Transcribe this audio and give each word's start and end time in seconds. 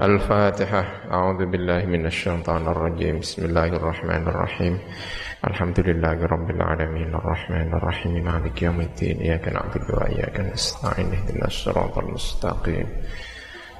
الفاتحة. 0.00 1.12
أعوذ 1.12 1.46
بالله 1.52 1.84
من 1.84 2.06
الشيطان 2.06 2.66
الرجيم. 2.66 3.20
بسم 3.20 3.44
الله 3.44 3.66
الرحمن 3.66 4.24
الرحيم. 4.28 4.78
الحمد 5.44 5.80
لله 5.80 6.26
رب 6.26 6.50
العالمين. 6.50 7.14
الرحمن 7.14 7.74
الرحيم. 7.74 8.24
مالك 8.24 8.62
يوم 8.62 8.80
الدين. 8.80 9.20
إياك 9.20 9.48
نعبد 9.48 9.84
وإياك 9.90 10.40
نستعين. 10.40 11.12
اهدنا 11.12 11.44
الصراط 11.44 11.98
المستقيم. 11.98 12.86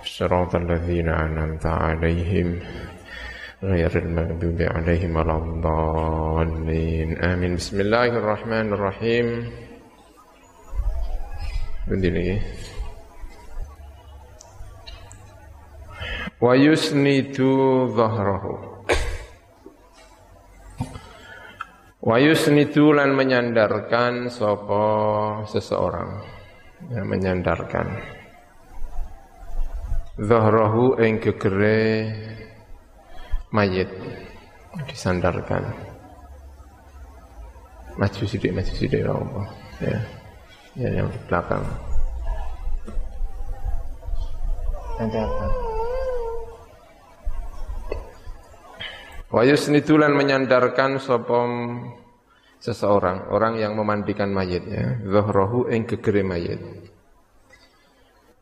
صراط 0.04 0.54
الذين 0.54 1.08
أنعمت 1.08 1.66
عليهم 1.66 2.60
غير 3.62 3.92
المغضوب 3.98 4.58
عليهم 4.60 5.16
ولا 5.16 5.36
الضالين. 5.36 7.24
آمين. 7.24 7.56
بسم 7.56 7.80
الله 7.80 8.06
الرحمن 8.20 8.72
الرحيم. 8.72 9.26
Begini 11.88 12.36
wa 16.42 16.58
yusnidu 16.58 17.86
dhahrahu. 17.94 18.54
Wa 22.02 22.18
yusnidu 22.18 22.90
lan 22.90 23.14
menyandarkan 23.14 24.26
sapa 24.26 24.84
seseorang. 25.46 26.18
Ya, 26.90 27.06
menyandarkan. 27.06 27.86
Dhahrahu 30.18 30.98
ing 30.98 31.22
gegere 31.22 32.10
mayit. 33.54 33.86
Disandarkan. 34.90 35.62
Maju 38.02 38.22
sidik 38.26 38.50
maju 38.50 38.72
sidik 38.74 39.06
ya 39.06 39.14
Allah. 39.14 39.46
Ya. 39.78 39.98
Ya 40.74 40.88
yang 40.90 41.06
di 41.06 41.20
belakang. 41.28 41.62
Nanti 44.98 45.18
apa 45.20 45.71
Wa 49.32 49.48
yusnidulan 49.48 50.12
menyandarkan 50.12 51.00
sopom 51.00 51.80
seseorang, 52.60 53.32
orang 53.32 53.56
yang 53.56 53.72
memandikan 53.72 54.28
mayitnya, 54.28 55.00
zuhrohu 55.08 55.72
ing 55.72 55.88
gegere 55.88 56.20
mayit. 56.20 56.60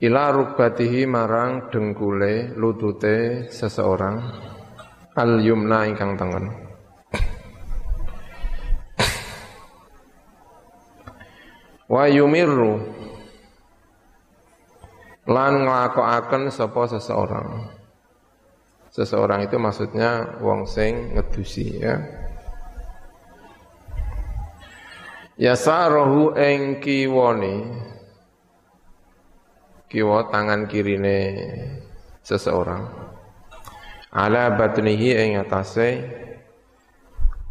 Ila 0.03 0.35
rukbatihi 0.35 1.07
marang 1.07 1.71
dengkule 1.71 2.59
lutute 2.59 3.47
seseorang 3.55 4.19
al 5.15 5.39
yumna 5.39 5.87
ingkang 5.87 6.19
tengen. 6.19 6.59
Wa 11.87 12.11
yumirru 12.11 12.83
lan 15.31 15.53
nglakokaken 15.63 16.51
sapa 16.51 16.83
seseorang 16.99 17.79
Seseorang 18.91 19.47
itu 19.47 19.55
maksudnya 19.55 20.43
wong 20.43 20.67
sing 20.67 21.15
ngedusi 21.15 21.79
ya. 21.79 21.95
Ya 25.39 25.55
sarohu 25.55 26.35
ing 26.35 26.83
kiwoni. 26.83 27.71
Kiwa 29.91 30.31
tangan 30.31 30.67
kirine 30.67 31.19
seseorang. 32.23 32.87
Ala 34.11 34.59
batnihi 34.59 35.19
ing 35.19 35.31
atase 35.39 36.03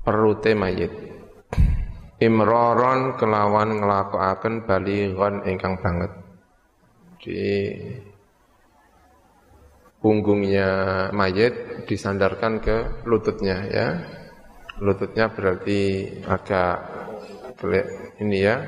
perute 0.03 0.52
mayit. 0.56 0.92
Imroron 2.20 3.16
kelawan 3.16 3.80
nglakokaken 3.80 4.68
balighon 4.68 5.48
ingkang 5.48 5.80
banget. 5.80 6.12
Di 7.20 7.48
punggungnya 10.00 10.69
mayit 11.11 11.86
disandarkan 11.86 12.64
ke 12.64 13.03
lututnya 13.03 13.58
ya. 13.67 13.88
Lututnya 14.80 15.28
berarti 15.28 16.08
agak 16.23 16.75
ini 18.24 18.40
ya, 18.40 18.63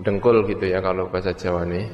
dengkul 0.00 0.48
gitu 0.48 0.64
ya 0.64 0.80
kalau 0.80 1.12
bahasa 1.12 1.36
Jawa 1.36 1.68
nih. 1.68 1.84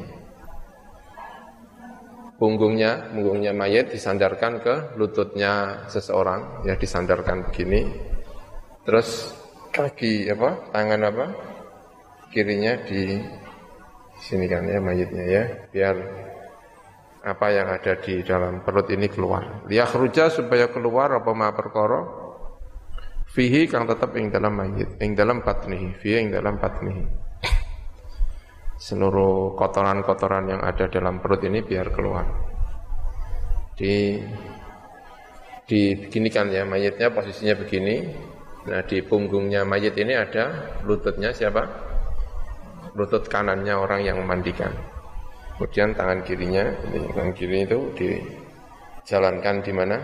Punggungnya, 2.39 3.11
punggungnya 3.15 3.51
mayit 3.55 3.91
disandarkan 3.91 4.63
ke 4.63 4.75
lututnya 4.99 5.87
seseorang, 5.91 6.67
ya 6.67 6.79
disandarkan 6.79 7.51
begini. 7.51 7.91
Terus 8.87 9.35
kaki 9.75 10.31
apa, 10.31 10.71
tangan 10.71 11.03
apa, 11.11 11.27
kirinya 12.31 12.79
di 12.87 13.19
sini 14.23 14.47
kan 14.47 14.67
ya 14.67 14.79
mayitnya 14.79 15.25
ya, 15.27 15.43
biar 15.75 15.95
apa 17.25 17.47
yang 17.49 17.73
ada 17.73 17.97
di 17.97 18.21
dalam 18.21 18.61
perut 18.61 18.93
ini 18.93 19.09
keluar. 19.09 19.65
Liyakhruja 19.65 20.29
supaya 20.29 20.69
keluar 20.69 21.09
apa 21.17 21.33
ma 21.33 21.49
perkara 21.57 22.05
fihi 23.33 23.65
kang 23.67 23.89
tetap 23.89 24.13
ing 24.15 24.29
dalam 24.29 24.53
mayit, 24.53 25.01
ing 25.01 25.17
dalam 25.17 25.41
batnihi, 25.41 25.97
fihi 25.97 26.17
ing 26.21 26.29
dalam 26.31 26.61
batnihi. 26.61 27.05
Seluruh 28.77 29.57
kotoran-kotoran 29.57 30.53
yang 30.53 30.61
ada 30.61 30.85
dalam 30.93 31.25
perut 31.25 31.41
ini 31.49 31.65
biar 31.65 31.89
keluar. 31.97 32.29
Di 33.75 34.21
dibeginikan 35.65 36.53
ya 36.53 36.69
mayitnya 36.69 37.09
posisinya 37.09 37.57
begini. 37.57 38.05
Nah 38.69 38.85
di 38.85 39.01
punggungnya 39.01 39.65
mayit 39.65 39.97
ini 39.97 40.13
ada 40.13 40.77
lututnya 40.85 41.33
siapa? 41.33 41.65
Lutut 42.93 43.27
kanannya 43.27 43.73
orang 43.73 44.05
yang 44.05 44.21
memandikan. 44.21 44.94
Kemudian 45.55 45.95
tangan 45.95 46.27
kirinya, 46.27 46.67
tangan 47.15 47.31
kiri 47.31 47.63
itu 47.63 47.79
dijalankan 47.95 49.63
di 49.63 49.71
mana? 49.71 49.99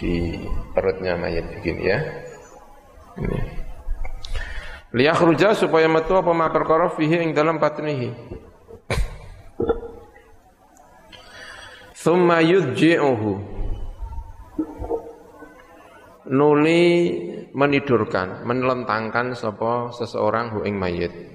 Di 0.00 0.40
perutnya 0.72 1.20
mayat 1.20 1.44
begini 1.52 1.82
ya. 1.84 2.00
Ini. 3.20 3.40
Liyakhruja 4.96 5.52
supaya 5.52 5.84
metu 5.84 6.16
apa 6.16 6.32
ma 6.32 6.48
perkara 6.48 6.88
fihi 6.96 7.28
ing 7.28 7.36
dalam 7.36 7.60
batnihi. 7.60 8.08
Thumma 11.92 12.40
yudji'uhu. 12.40 13.32
Nuli 16.24 16.84
menidurkan, 17.52 18.48
menelentangkan 18.48 19.36
sapa 19.36 19.92
seseorang 19.92 20.56
hu 20.56 20.64
ing 20.64 20.80
mayit 20.80 21.33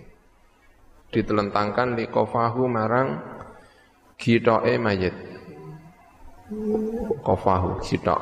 ditelentangkan 1.09 1.97
di 1.97 2.05
kofahu 2.09 2.69
marang 2.69 3.17
gitoe 4.17 4.77
mayit. 4.77 5.13
Kofahu 7.21 7.81
gitok. 7.85 8.19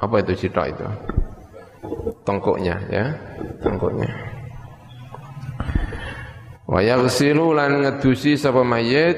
Apa 0.00 0.20
itu 0.20 0.32
gitok 0.46 0.66
itu? 0.72 0.88
Tengkuknya 2.24 2.76
ya. 2.88 3.04
Tengkuknya. 3.64 4.08
Wayaghsilu 6.68 7.52
lan 7.52 7.84
ngedusi 7.84 8.36
sapa 8.36 8.64
mayit 8.64 9.16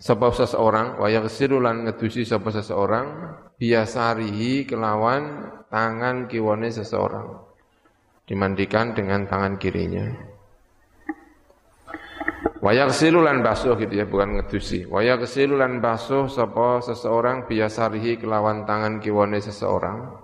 sapa 0.00 0.32
seseorang. 0.32 1.00
Wayaghsilu 1.00 1.60
lan 1.60 1.88
ngedusi 1.88 2.24
sapa 2.24 2.48
seseorang. 2.52 3.36
Biasarihi 3.56 4.68
kelawan 4.68 5.48
tangan 5.68 6.28
kiwane 6.28 6.68
seseorang. 6.72 7.40
Dimandikan 8.24 8.96
dengan 8.96 9.28
tangan 9.28 9.58
kirinya 9.60 10.31
Wayak 12.62 12.94
silulan 12.94 13.42
basuh 13.42 13.74
gitu 13.74 13.90
ya, 13.90 14.06
bukan 14.06 14.38
ngedusi. 14.38 14.86
Wayak 14.86 15.26
silulan 15.26 15.82
basuh 15.82 16.30
sapa 16.30 16.78
seseorang 16.78 17.50
biasarihi 17.50 18.22
kelawan 18.22 18.62
tangan 18.62 19.02
kiwane 19.02 19.42
seseorang. 19.42 20.14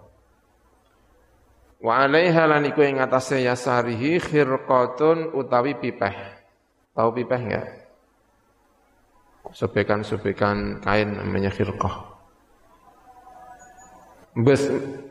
Wa 1.83 2.07
alaiha 2.07 2.47
lan 2.47 2.63
iku 2.71 2.87
ing 2.87 3.03
atase 3.03 3.43
yasarihi 3.43 4.23
khirqatun 4.23 5.35
utawi 5.35 5.75
pipeh. 5.83 6.15
Tahu 6.95 7.11
pipeh 7.19 7.41
enggak? 7.43 7.67
Sobekan-sobekan 9.51 10.79
kain 10.79 11.19
namanya 11.19 11.51
khirqah. 11.51 12.07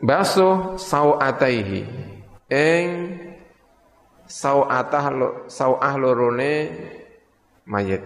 Basuh 0.00 0.80
sawataihi 0.80 1.84
ing 2.48 2.88
sawatah 4.24 5.04
sawah 5.52 5.92
lorone 6.00 6.72
mayit. 7.68 8.02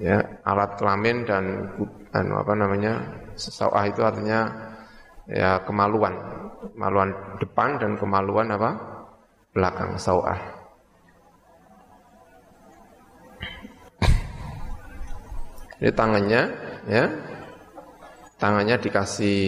Ya 0.00 0.40
alat 0.48 0.80
kelamin 0.80 1.28
dan 1.28 1.68
anu 2.16 2.34
apa 2.40 2.52
namanya 2.56 2.92
sawah 3.36 3.84
itu 3.84 4.00
artinya 4.00 4.48
ya 5.28 5.60
kemaluan. 5.68 6.16
Kemaluan 6.72 7.12
depan 7.36 7.76
dan 7.76 8.00
kemaluan 8.00 8.48
apa? 8.50 8.70
Belakang 9.52 10.00
sawah 10.00 10.62
ini 15.82 15.90
tangannya 15.90 16.42
ya 16.86 17.10
tangannya 18.38 18.78
dikasih 18.78 19.38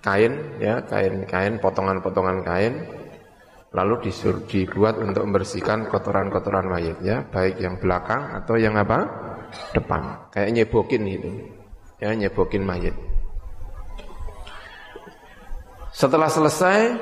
kain 0.00 0.32
ya 0.56 0.80
kain-kain 0.88 1.60
potongan-potongan 1.60 2.40
kain 2.40 2.74
lalu 3.74 4.08
disuruh 4.08 4.46
dibuat 4.46 4.96
untuk 5.02 5.26
membersihkan 5.26 5.90
kotoran-kotoran 5.90 6.70
mayat 6.70 6.98
ya, 7.02 7.26
baik 7.26 7.58
yang 7.58 7.76
belakang 7.82 8.38
atau 8.42 8.54
yang 8.54 8.78
apa? 8.78 9.32
depan. 9.70 10.30
Kayak 10.34 10.50
nyebokin 10.50 11.02
itu. 11.06 11.30
ya 12.02 12.10
nyebokin 12.10 12.66
mayit. 12.66 12.94
Setelah 15.94 16.26
selesai 16.26 16.98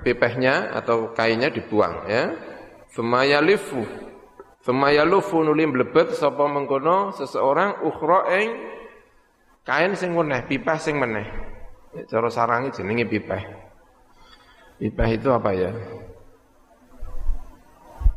pipehnya 0.00 0.72
atau 0.72 1.12
kainnya 1.12 1.52
dibuang 1.52 2.08
ya. 2.08 2.32
Femayalifu 2.88 3.84
Femayalufu 4.68 5.40
nuli 5.40 5.64
mlebet 5.64 6.12
sapa 6.12 6.44
mengkono 6.44 7.14
seseorang 7.16 7.80
ukhra 7.88 8.28
ing 8.36 8.48
kain 9.64 9.96
sing 9.96 10.12
meneh, 10.12 10.44
pipeh 10.44 10.76
sing 10.76 11.00
meneh. 11.00 11.24
Cara 12.04 12.28
sarangi 12.28 12.76
jenenge 12.76 13.08
pipeh. 13.08 13.67
Pipeh 14.78 15.10
itu 15.18 15.28
apa 15.34 15.50
ya? 15.54 15.70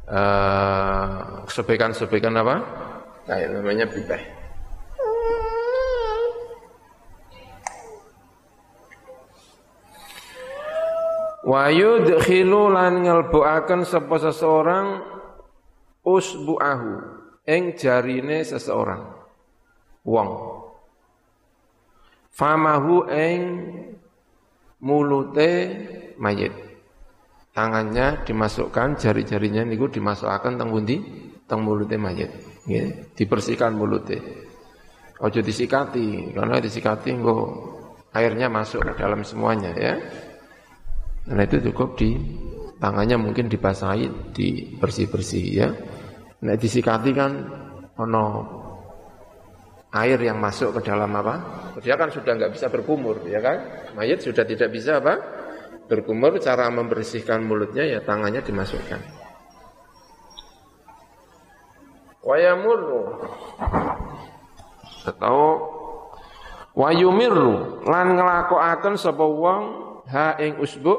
Uh, 0.05 1.41
sobekan-sobekan 1.49 2.37
apa? 2.37 2.55
Kain 3.25 3.49
namanya 3.49 3.89
pipeh. 3.89 4.21
Wa 11.41 11.73
yudkhilu 11.73 12.69
lan 12.69 13.01
ngelbuaken 13.01 13.81
sapa 13.81 14.21
seseorang 14.21 15.01
usbu'ahu 16.05 16.93
ing 17.49 17.73
jarine 17.77 18.45
seseorang 18.45 19.09
wong 20.05 20.29
famahu 22.33 23.09
ing 23.09 23.41
mulute 24.81 25.49
mayit. 26.17 26.53
Tangannya 27.51 28.23
dimasukkan 28.23 28.95
jari-jarinya 28.97 29.67
niku 29.67 29.91
dimasukkan 29.91 30.57
teng 30.57 30.69
pundi? 30.71 30.97
Teng 31.45 31.61
mulute 31.63 31.95
mayit. 31.95 32.31
Nggih 32.65 33.15
dibersihkan 33.15 33.77
mulute. 33.77 34.17
Ojo 35.21 35.39
disikati 35.45 36.33
karena 36.33 36.57
disikati 36.57 37.13
engko 37.13 37.37
airnya 38.11 38.49
masuk 38.49 38.81
ke 38.81 38.91
dalam 38.97 39.21
semuanya 39.21 39.69
ya. 39.77 39.93
Nah 41.29 41.45
itu 41.45 41.61
cukup 41.69 41.93
di 42.01 42.17
tangannya 42.81 43.21
mungkin 43.21 43.45
dibasahi, 43.45 44.33
dibersih-bersih 44.33 45.45
ya. 45.53 45.69
Nah 46.41 46.57
disikati 46.57 47.13
kan 47.13 47.31
ono 48.01 48.25
air 49.91 50.19
yang 50.23 50.39
masuk 50.39 50.79
ke 50.79 50.87
dalam 50.87 51.11
apa? 51.19 51.67
Dia 51.83 51.99
kan 51.99 52.07
sudah 52.07 52.35
nggak 52.39 52.55
bisa 52.55 52.71
berkumur, 52.71 53.19
ya 53.27 53.43
kan? 53.43 53.57
Mayat 53.95 54.23
sudah 54.23 54.47
tidak 54.47 54.71
bisa 54.71 55.03
apa? 55.03 55.19
Berkumur, 55.91 56.39
cara 56.39 56.71
membersihkan 56.71 57.43
mulutnya 57.43 57.83
ya 57.83 57.99
tangannya 57.99 58.39
dimasukkan. 58.39 59.01
Wayamurru 62.21 63.17
atau 65.01 65.39
wayumirru 66.77 67.81
lan 67.89 68.13
nglakokaken 68.13 68.93
sapa 68.93 69.25
wong 69.25 69.63
ha 70.05 70.37
ing 70.37 70.61
usbu 70.61 70.93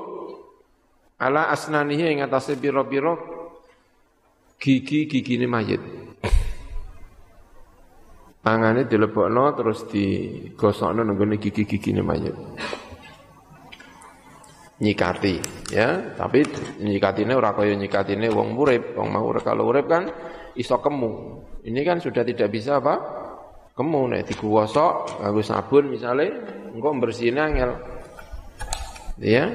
ala 1.22 1.46
asnanihi 1.54 2.18
ing 2.18 2.26
atase 2.26 2.58
pira-pira 2.58 3.14
gigi-gigine 4.58 5.46
mayit. 5.46 6.01
Tangane 8.42 8.90
dilebokno 8.90 9.54
terus 9.54 9.86
digosokno 9.86 11.06
nang 11.06 11.14
gigi-gigine 11.38 12.02
mayit. 12.02 12.34
Nyikati 14.82 15.38
ya, 15.70 16.18
tapi 16.18 16.42
nyikatine 16.82 17.38
ora 17.38 17.54
kaya 17.54 17.78
nyikatine 17.78 18.26
wong 18.34 18.58
urip, 18.58 18.98
wong 18.98 19.14
mau 19.14 19.30
kalau 19.38 19.70
urip 19.70 19.86
kan 19.86 20.10
iso 20.58 20.82
kemu. 20.82 21.38
Ini 21.62 21.80
kan 21.86 22.02
sudah 22.02 22.26
tidak 22.26 22.50
bisa 22.50 22.82
apa? 22.82 22.98
Kemu 23.78 24.10
nek 24.10 24.26
digosok 24.26 25.22
nganggo 25.22 25.42
sabun 25.46 25.94
misalnya 25.94 26.34
engko 26.74 26.98
bersihne 26.98 27.38
angel. 27.38 27.78
Ya, 29.22 29.46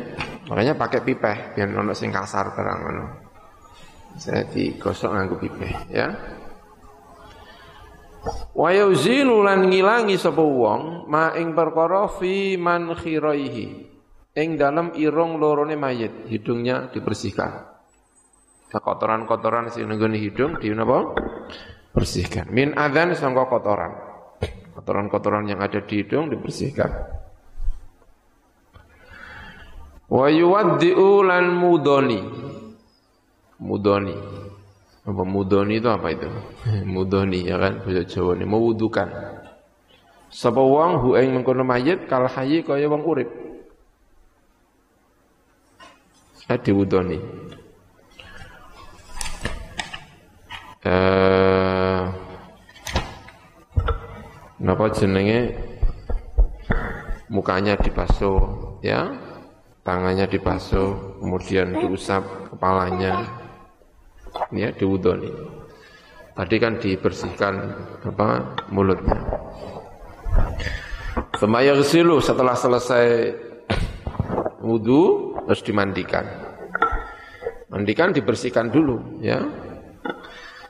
Makanya 0.47 0.79
pakai 0.79 1.03
pipeh 1.03 1.59
biar 1.59 1.67
ono 1.75 1.91
sing 1.91 2.07
kasar 2.07 2.55
ngono. 2.55 3.05
Saya 4.15 4.47
digosok 4.47 5.11
nganggo 5.11 5.35
pipeh 5.43 5.91
ya. 5.91 6.36
Wa 8.53 8.69
yuzilu 8.73 9.43
lan 9.45 9.69
ngilangi 9.69 10.17
sapa 10.19 10.41
wong 10.41 11.05
ma 11.07 11.33
ing 11.35 11.53
perkara 11.53 12.09
fi 12.09 12.55
man 12.59 12.93
khiraihi. 12.93 13.67
Ing 14.37 14.53
dalam 14.53 14.93
irung 14.93 15.41
lorone 15.41 15.73
mayit, 15.73 16.29
hidungnya 16.29 16.93
dibersihkan. 16.93 17.73
Kotoran-kotoran 18.67 19.71
sing 19.73 19.89
nggone 19.89 20.19
hidung 20.19 20.59
di 20.61 20.69
napa? 20.75 21.15
Bersihkan. 21.95 22.53
Min 22.53 22.77
adzan 22.77 23.15
sangka 23.17 23.49
kotoran. 23.49 23.89
Kotoran-kotoran 24.77 25.49
yang 25.49 25.63
ada 25.63 25.81
di 25.81 26.05
hidung 26.05 26.29
dibersihkan. 26.29 26.91
Wa 30.11 30.27
yuwaddi'u 30.29 31.25
lan 31.25 31.57
mudoni. 31.57 32.21
Mudoni. 33.57 34.15
Apa 35.07 35.23
mudoni 35.23 35.79
itu 35.79 35.87
apa 35.87 36.11
itu? 36.11 36.27
mudoni 36.93 37.47
ya 37.47 37.55
kan 37.55 37.79
bahasa 37.79 38.03
Jawa 38.03 38.35
ini 38.35 38.43
mewudukan. 38.43 39.07
Sapa 40.27 40.59
wong 40.59 40.99
hu 40.99 41.15
ing 41.15 41.31
mengkono 41.31 41.63
mayit 41.63 42.11
kal 42.11 42.27
hayy 42.27 42.59
kaya 42.59 42.91
wong 42.91 43.07
urip. 43.07 43.29
Adi 46.51 46.71
wudoni. 46.75 47.17
Eh 50.83 52.03
Napa 54.57 54.89
jenenge 54.89 55.53
mukanya 57.31 57.77
dibasuh 57.77 58.41
ya 58.83 59.15
tangannya 59.87 60.27
dibasuh, 60.27 61.23
kemudian 61.23 61.71
diusap 61.79 62.19
kepalanya, 62.51 63.23
ya 64.53 64.71
diwudoni. 64.73 65.31
Tadi 66.37 66.55
kan 66.61 66.77
dibersihkan 66.77 67.53
apa 68.05 68.57
mulutnya. 68.69 69.17
Semaya 71.41 71.73
gesilu 71.73 72.21
setelah 72.21 72.53
selesai 72.53 73.33
wudhu 74.61 75.33
harus 75.49 75.65
dimandikan. 75.65 76.25
Mandikan 77.73 78.13
dibersihkan 78.13 78.69
dulu 78.69 79.17
ya. 79.21 79.41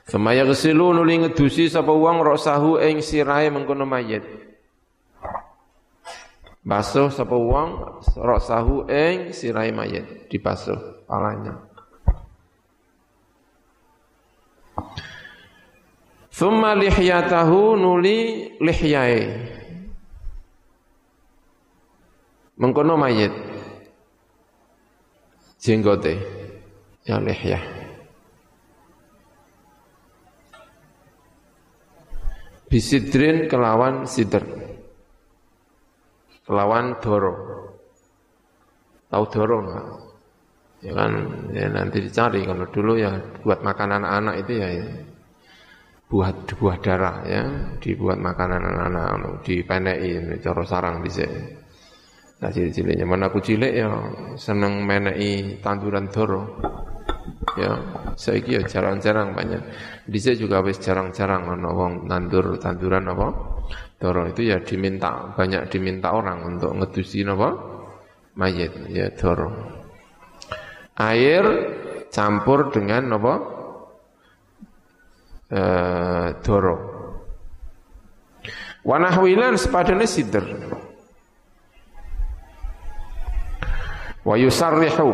Semaya 0.08 0.48
gesilu 0.48 0.96
nuli 0.96 1.20
ngedusi 1.20 1.68
sapa 1.68 1.92
wong 1.92 2.24
rosahu 2.24 2.80
ing 2.80 3.04
sirahe 3.04 3.52
mengkono 3.52 3.84
mayit. 3.84 4.24
Basuh 6.64 7.12
sapa 7.12 7.36
wong 7.36 8.00
rasahu 8.16 8.88
ing 8.88 9.36
sirai 9.36 9.68
mayit 9.68 10.32
dibasuh 10.32 11.04
palanya. 11.04 11.67
Thumma 16.38 16.78
lihyatahu 16.78 17.74
nuli 17.74 18.46
lihyae. 18.62 19.26
Mengkono 22.62 22.94
mayit. 22.94 23.34
Jenggote. 25.58 26.14
Ya 27.02 27.18
lihyah. 27.18 27.64
Bisidrin 32.70 33.50
kelawan 33.50 34.06
sidr 34.06 34.46
lawan 36.46 37.02
doro. 37.02 37.34
Tahu 39.10 39.24
doro 39.26 39.56
enggak? 39.66 39.86
Ya 40.86 40.92
kan 40.94 41.12
ya 41.50 41.66
nanti 41.66 41.98
dicari 41.98 42.46
kalau 42.46 42.70
dulu 42.70 42.94
ya 42.94 43.18
buat 43.42 43.66
makanan 43.66 44.06
anak 44.06 44.46
itu 44.46 44.62
ya, 44.62 44.68
ya 44.70 44.86
buat 46.08 46.56
buah 46.56 46.80
darah 46.80 47.16
ya 47.28 47.44
dibuat 47.84 48.16
makanan 48.16 48.64
anak-anak 48.64 49.44
dipenei 49.44 50.40
cara 50.40 50.64
sarang 50.64 51.04
sini. 51.04 51.68
Nah 52.38 52.48
cilik-ciliknya 52.48 53.04
mana 53.04 53.28
aku 53.28 53.44
cilik 53.44 53.72
ya 53.76 53.92
seneng 54.40 54.88
menei 54.88 55.60
tanduran 55.60 56.08
doro. 56.08 56.42
Ya, 57.58 57.74
saya 58.14 58.38
ya 58.38 58.62
jarang-jarang 58.62 59.34
banyak. 59.34 59.58
Di 60.06 60.18
sini 60.22 60.46
juga 60.46 60.62
wis 60.62 60.78
jarang-jarang 60.78 61.50
ana 61.50 61.74
wong 61.74 62.06
nandur 62.06 62.54
tanduran 62.62 63.10
apa? 63.10 63.28
Doro 63.98 64.30
itu 64.30 64.46
ya 64.46 64.62
diminta, 64.62 65.34
banyak 65.34 65.66
diminta 65.66 66.14
orang 66.14 66.46
untuk 66.46 66.70
ngedusi 66.78 67.26
apa? 67.26 67.50
Mayit, 68.38 68.70
ya 68.94 69.10
doro. 69.10 69.50
Air 70.94 71.44
campur 72.14 72.70
dengan 72.70 73.18
apa? 73.18 73.57
E, 75.48 75.62
doro. 76.44 76.76
Wanahwilan 78.84 79.56
sepadane 79.56 80.04
sider. 80.04 80.44
Wa 84.28 84.36
yusarrihu 84.36 85.10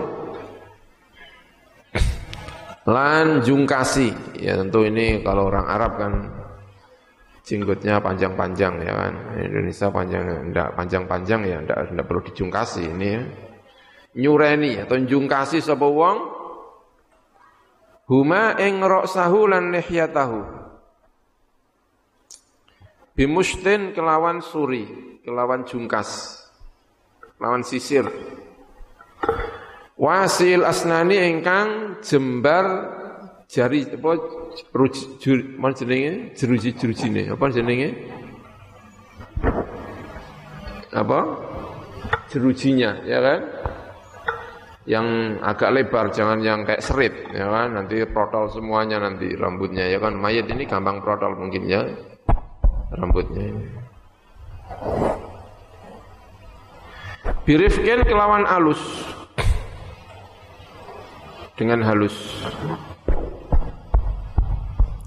lan 2.85 3.41
jungkasi 3.41 4.37
ya 4.43 4.61
tentu 4.61 4.85
ini 4.85 5.25
kalau 5.25 5.49
orang 5.49 5.65
Arab 5.71 5.93
kan 5.97 6.13
jenggotnya 7.47 8.03
panjang-panjang 8.03 8.75
ya 8.83 8.93
kan. 8.93 9.15
Indonesia 9.39 9.87
panjang 9.89 10.25
enggak 10.51 10.69
panjang-panjang 10.75 11.41
ya 11.47 11.57
enggak, 11.63 11.79
enggak 11.95 12.07
perlu 12.11 12.23
dijungkasi 12.27 12.83
ini 12.91 13.07
ya. 13.07 13.23
Nyureni 14.15 14.83
atau 14.83 14.99
jungkasi 14.99 15.63
sapa 15.63 15.87
wong 15.87 16.19
huma 18.09 18.57
ing 18.61 18.81
ra'sahu 18.85 19.49
lan 19.49 19.73
lihyatahu. 19.73 20.41
Bimustin 23.15 23.95
kelawan 23.95 24.43
suri, 24.43 24.91
kelawan 25.23 25.63
jungkas, 25.63 26.43
kelawan 27.39 27.63
sisir. 27.63 28.11
Wasil 29.95 30.67
asnani 30.67 31.23
ingkang 31.23 32.03
jembar 32.03 32.67
jari 33.47 33.87
apa 33.87 34.19
ruji 34.75 35.55
mana 35.55 35.79
jenenge? 35.79 36.35
Jeruji 36.35 36.75
jerujine. 36.75 37.31
Apa 37.31 37.55
jenenge? 37.55 37.95
Apa? 40.91 41.21
Jerujinya 42.35 43.07
ya 43.07 43.23
kan 43.23 43.41
yang 44.85 45.41
agak 45.41 45.73
lebar 45.73 46.13
jangan 46.13 46.45
yang 46.45 46.65
kayak 46.69 46.85
serit 46.85 47.15
ya 47.33 47.49
kan? 47.49 47.73
Nanti 47.73 48.05
protol 48.05 48.53
semuanya 48.53 49.01
nanti 49.01 49.33
rambutnya 49.33 49.89
ya 49.89 49.97
kan? 49.97 50.13
Mayat 50.17 50.45
ini 50.53 50.69
gampang 50.69 51.01
protol 51.01 51.37
mungkin 51.37 51.65
ya 51.65 51.89
rambutnya 52.93 53.43
ini. 53.49 53.65
Birifkin 57.45 58.01
kelawan 58.05 58.45
alus 58.49 58.81
dengan 61.57 61.81
halus. 61.85 62.17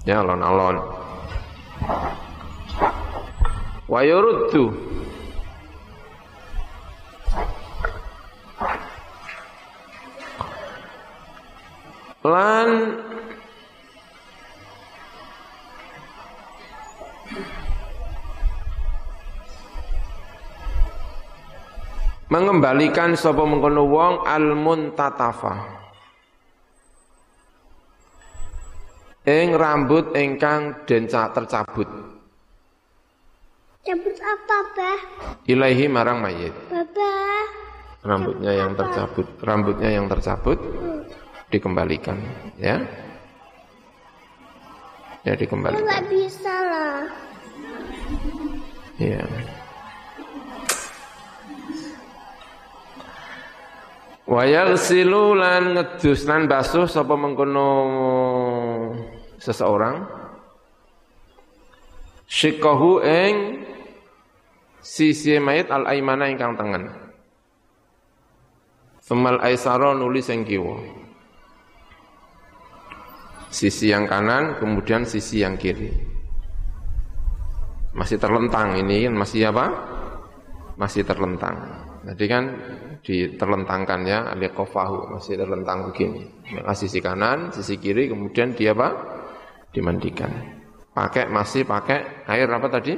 Ya 0.06 0.24
alon-alon. 0.24 0.80
Wa 3.88 4.00
yuruddu 4.06 4.72
lan 12.28 12.68
mengembalikan 22.28 23.16
sapa 23.16 23.42
mengkono 23.48 23.88
wong 23.88 24.14
al 24.28 24.52
muntatafa 24.52 25.78
ing 29.28 29.52
rambut 29.52 30.16
ingkang 30.16 30.88
den 30.88 31.04
tercabut. 31.04 31.88
Cabut 33.84 34.16
apa, 34.20 34.56
Bah? 34.76 35.00
Ilahi 35.44 35.84
marang 35.88 36.24
mayit. 36.24 36.52
Baba. 36.72 37.12
Rambutnya 38.04 38.52
yang 38.56 38.72
tercabut, 38.72 39.28
rambutnya 39.44 39.90
yang 39.92 40.08
tercabut 40.08 40.56
dikembalikan, 41.48 42.16
ya. 42.60 42.80
Ya 45.26 45.34
dikembalikan. 45.34 45.84
Enggak 45.84 46.04
bisa 46.08 46.54
lah. 46.68 46.98
Iya. 48.98 49.24
Wayal 54.28 54.76
silu 54.76 55.32
lan 55.32 55.72
ngedus 55.72 56.28
lan 56.28 56.44
basuh 56.44 56.84
sapa 56.84 57.16
mengkono 57.16 57.68
seseorang 59.40 60.04
syikahu 62.28 63.00
ing 63.00 63.64
sisi 64.84 65.40
mayit 65.40 65.72
al 65.72 65.88
aimana 65.88 66.28
ingkang 66.28 66.60
tengen 66.60 66.92
Femal 69.00 69.40
aisara 69.40 69.96
nulis 69.96 70.28
yang 70.28 70.44
kiwa 70.44 70.76
Sisi 73.58 73.90
yang 73.90 74.06
kanan 74.06 74.54
kemudian 74.62 75.02
sisi 75.02 75.42
yang 75.42 75.58
kiri 75.58 75.90
Masih 77.90 78.14
terlentang 78.22 78.78
ini 78.78 79.10
kan 79.10 79.14
masih 79.18 79.50
apa? 79.50 79.66
Masih 80.78 81.02
terlentang 81.02 81.58
Jadi 82.06 82.24
kan 82.30 82.44
diterlentangkan 83.02 84.00
ya 84.06 84.30
aliqafahu 84.30 85.10
masih 85.10 85.34
terlentang 85.38 85.90
begini. 85.90 86.22
Maka 86.54 86.72
sisi 86.78 87.02
kanan, 87.02 87.50
sisi 87.50 87.78
kiri 87.82 88.06
kemudian 88.06 88.54
dia 88.54 88.72
apa? 88.78 88.94
dimandikan. 89.74 90.30
Pakai 90.94 91.26
masih 91.28 91.66
pakai 91.66 92.24
air 92.30 92.48
apa 92.48 92.66
tadi? 92.70 92.94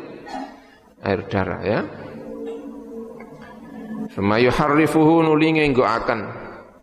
Air 1.01 1.21
darah 1.27 1.61
ya. 1.65 1.81
Sema 4.13 4.37
yuharrifuhu 4.39 5.25
nulinge 5.25 5.65
nggo 5.73 5.83
akan 5.83 6.21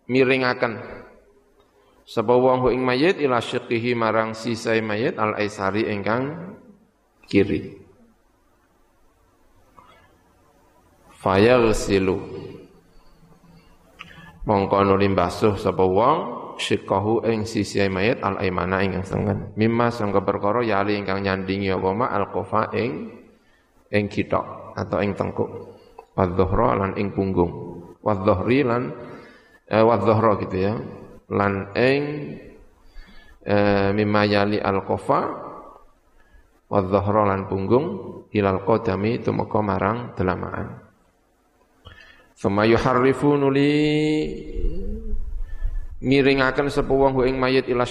miringaken 0.10 0.97
sapa 2.07 2.31
wong 2.31 2.71
ing 2.71 2.87
mayit 2.87 3.19
ila 3.19 3.43
syiqihi 3.43 3.91
marang 3.91 4.31
sisai 4.31 4.79
mayit 4.79 5.19
al 5.19 5.35
aisari 5.35 5.91
ingkang 5.91 6.55
kiri. 7.27 7.83
Fayaghsilu 11.19 12.15
mongko 14.47 14.79
nuli 14.87 15.11
basuh 15.11 15.59
sapa 15.59 15.83
wong 15.83 16.17
syikahu 16.55 17.27
ing 17.27 17.43
sisi 17.43 17.83
mayit 17.91 18.23
al 18.23 18.39
aimana 18.39 18.79
ing 18.87 19.03
sengen 19.03 19.51
mimma 19.59 19.91
sangka 19.91 20.23
perkara 20.23 20.63
yali 20.63 20.95
ingkang 20.95 21.19
nyandingi 21.19 21.75
apa 21.75 21.89
ma 21.91 22.07
al 22.07 22.31
qafa 22.31 22.71
ing 22.71 23.11
ing 23.91 24.07
kitok 24.07 24.79
atau 24.79 25.03
ing 25.03 25.11
tengkuk. 25.11 25.75
Wadzuhra 26.15 26.79
lan 26.79 26.95
ing 26.95 27.11
punggung. 27.11 27.51
Wadzuhri 27.99 28.63
lan 28.63 28.95
eh, 29.67 29.83
wadzuhra 29.83 30.39
gitu 30.39 30.57
ya 30.57 30.73
lan 31.27 31.75
ing 31.75 32.01
eh, 33.43 33.89
mimma 33.91 34.22
yali 34.24 34.60
al 34.60 34.84
qafa 34.84 35.22
wadzuhra 36.67 37.27
lan 37.27 37.48
punggung 37.48 37.86
ilal 38.31 38.63
qadami 38.63 39.24
tumeka 39.24 39.60
marang 39.63 40.15
delamaan. 40.15 40.84
Suma 42.38 42.69
yuharrifu 42.69 43.34
nuli 43.34 43.72
miringaken 46.03 46.69
sapa 46.69 46.93
wong 46.93 47.17
ing 47.25 47.41
mayit 47.41 47.65
ila 47.65 47.88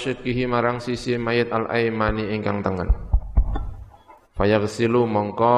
marang 0.46 0.78
sisi 0.78 1.18
mayit 1.18 1.50
al 1.50 1.66
aimani 1.66 2.30
ingkang 2.30 2.62
tengen. 2.62 2.92
Fayaghsilu 4.36 5.08
mongko 5.08 5.56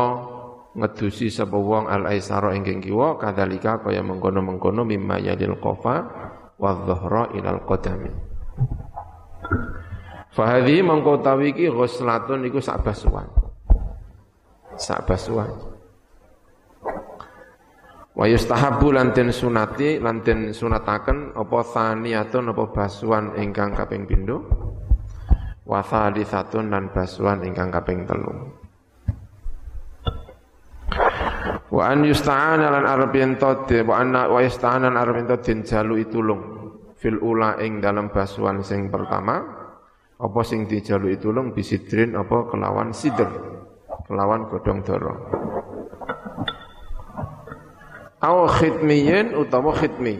ngedusi 0.78 1.28
sapa 1.28 1.58
al 1.90 2.08
aisara 2.08 2.54
ingkang 2.56 2.80
kiwa 2.80 3.18
kadzalika 3.20 3.82
kaya 3.82 4.00
mengkono-mengkono 4.00 4.86
mimma 4.86 5.20
yadil 5.20 5.58
qafa 5.60 5.96
wa 6.58 6.74
dhahra 6.74 7.30
ilal 7.38 7.62
qadami 7.62 8.10
Fahadhi 10.38 10.84
mongko 10.86 11.18
tawi 11.18 11.50
iki 11.50 11.66
ghuslatun 11.66 12.46
iku 12.46 12.62
sak 12.62 12.86
basuhan. 12.86 13.26
Sak 14.78 15.02
basuhan. 15.02 15.50
Wa 18.14 18.22
yustahabu 18.22 18.94
lan 18.94 19.10
den 19.10 19.34
sunati 19.34 19.98
lan 19.98 20.22
den 20.22 20.54
sunataken 20.54 21.34
apa 21.34 21.58
saniyatun 21.66 22.54
apa 22.54 22.64
basuhan 22.70 23.34
ingkang 23.34 23.74
kaping 23.74 24.06
pindho 24.06 24.46
wa 25.66 25.82
salisatun 25.82 26.70
lan 26.70 26.94
basuhan 26.94 27.42
ingkang 27.42 27.74
kaping 27.74 28.06
telu. 28.06 28.57
Wa 31.68 31.92
an 31.92 32.00
yusta'ana 32.04 32.72
lan 32.72 32.84
arep 32.88 33.12
yen 33.12 33.36
wa 33.36 33.94
anna 34.00 34.28
wa 34.32 34.40
yusta'ana 34.40 34.88
arep 34.88 35.16
yen 35.20 35.28
den 35.44 35.58
jalu 35.68 36.00
itulung 36.00 36.40
fil 36.96 37.20
ula 37.20 37.60
ing 37.60 37.84
dalam 37.84 38.08
basuhan 38.08 38.64
sing 38.64 38.88
pertama 38.88 39.38
apa 40.18 40.40
sing 40.42 40.66
dijalu 40.66 41.14
itulung 41.14 41.54
bisidrin 41.54 42.18
apa 42.18 42.50
kelawan 42.50 42.90
sidr 42.90 43.28
kelawan 44.08 44.48
godhong 44.48 44.80
dara. 44.82 45.14
Aw 48.18 48.38
khidmiyin 48.50 49.36
utawa 49.36 49.70
khidmi. 49.76 50.18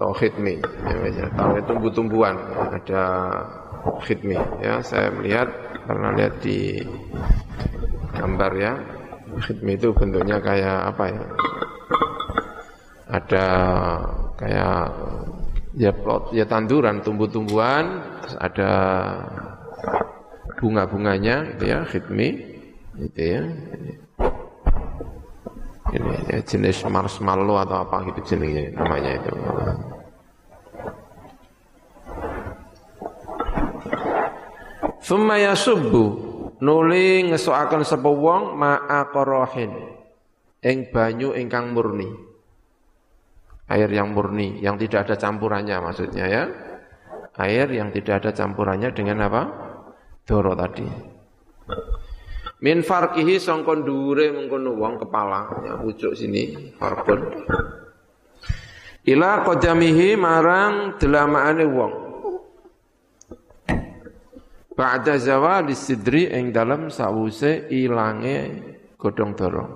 Atau 0.00 0.16
khidmi. 0.16 0.56
Ya, 1.12 1.28
tahu 1.36 1.60
tumbuh-tumbuhan. 1.68 2.32
Ada 2.80 3.04
khidmi. 4.08 4.40
Ya, 4.64 4.80
saya 4.80 5.12
melihat 5.12 5.52
karena 5.84 6.08
lihat 6.16 6.34
di 6.40 6.80
gambar 8.16 8.52
ya. 8.56 8.72
Khidmi 9.38 9.78
itu 9.78 9.94
bentuknya 9.94 10.42
kayak 10.42 10.94
apa 10.94 11.04
ya? 11.06 11.24
Ada 13.10 13.46
kayak 14.38 14.74
ya 15.78 15.90
plot 15.94 16.34
ya 16.34 16.46
tanduran 16.46 16.98
tumbuh-tumbuhan 17.02 18.02
ada 18.42 18.72
bunga-bunganya 20.58 21.54
gitu 21.54 21.64
ya 21.70 21.86
khidmi 21.86 22.28
gitu 22.98 23.22
ya 23.22 23.42
ini 25.90 26.14
ya, 26.30 26.38
jenis 26.46 26.86
marshmallow 26.86 27.58
atau 27.58 27.82
apa 27.82 28.06
gitu 28.10 28.34
jenisnya 28.34 28.70
namanya 28.78 29.10
itu. 29.18 29.32
Thumma 35.02 35.42
yasubbu 35.42 36.29
nuli 36.60 37.26
ngesokaken 37.28 37.82
sapa 37.84 38.08
wong 38.08 38.56
ma'a 38.56 39.08
qarahin 39.12 39.72
ing 40.60 40.92
banyu 40.92 41.32
ingkang 41.36 41.72
murni. 41.72 42.08
Air 43.70 43.86
yang 43.86 44.10
murni, 44.10 44.58
yang 44.58 44.74
tidak 44.74 45.06
ada 45.06 45.14
campurannya 45.14 45.78
maksudnya 45.78 46.26
ya. 46.26 46.42
Air 47.38 47.70
yang 47.70 47.94
tidak 47.94 48.24
ada 48.26 48.30
campurannya 48.34 48.90
dengan 48.90 49.30
apa? 49.30 49.42
Doro 50.26 50.58
tadi. 50.58 50.84
Min 52.60 52.82
farkihi 52.84 53.40
songkon 53.40 53.86
dure 53.86 54.34
mengkono 54.34 54.76
wong 54.76 55.00
kepala, 55.00 55.64
ya 55.64 55.74
ujug 55.80 56.12
sini 56.12 56.74
farkun. 56.76 57.20
Ila 59.08 59.46
qadamihi 59.48 60.18
marang 60.18 61.00
delamaane 61.00 61.64
wong. 61.64 61.94
Ba'da 64.80 65.20
zawali 65.20 65.76
sidri 65.76 66.32
ing 66.32 66.56
dalam 66.56 66.88
sawuse 66.88 67.68
ilange 67.68 68.36
godhong 68.96 69.36
dara. 69.36 69.68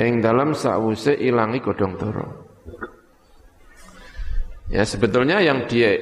Ing 0.00 0.24
dalam 0.24 0.56
sawuse 0.56 1.12
ilangi 1.12 1.60
godhong 1.60 2.00
dara. 2.00 2.24
Ya 4.72 4.88
sebetulnya 4.88 5.44
yang 5.44 5.68
dia 5.68 5.92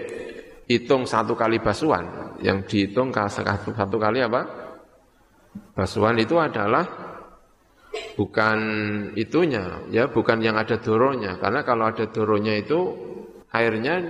hitung 0.71 1.03
satu 1.03 1.35
kali 1.35 1.59
basuhan, 1.59 2.39
yang 2.47 2.63
dihitung 2.63 3.11
satu, 3.11 3.75
satu 3.75 3.97
kali 3.99 4.23
apa? 4.23 4.47
Basuhan 5.75 6.15
itu 6.23 6.39
adalah 6.39 6.87
bukan 8.15 8.59
itunya, 9.19 9.83
ya 9.91 10.07
bukan 10.07 10.39
yang 10.47 10.55
ada 10.55 10.79
doronya. 10.79 11.43
Karena 11.43 11.67
kalau 11.67 11.91
ada 11.91 12.07
doronya 12.07 12.55
itu 12.55 13.16
airnya 13.53 14.03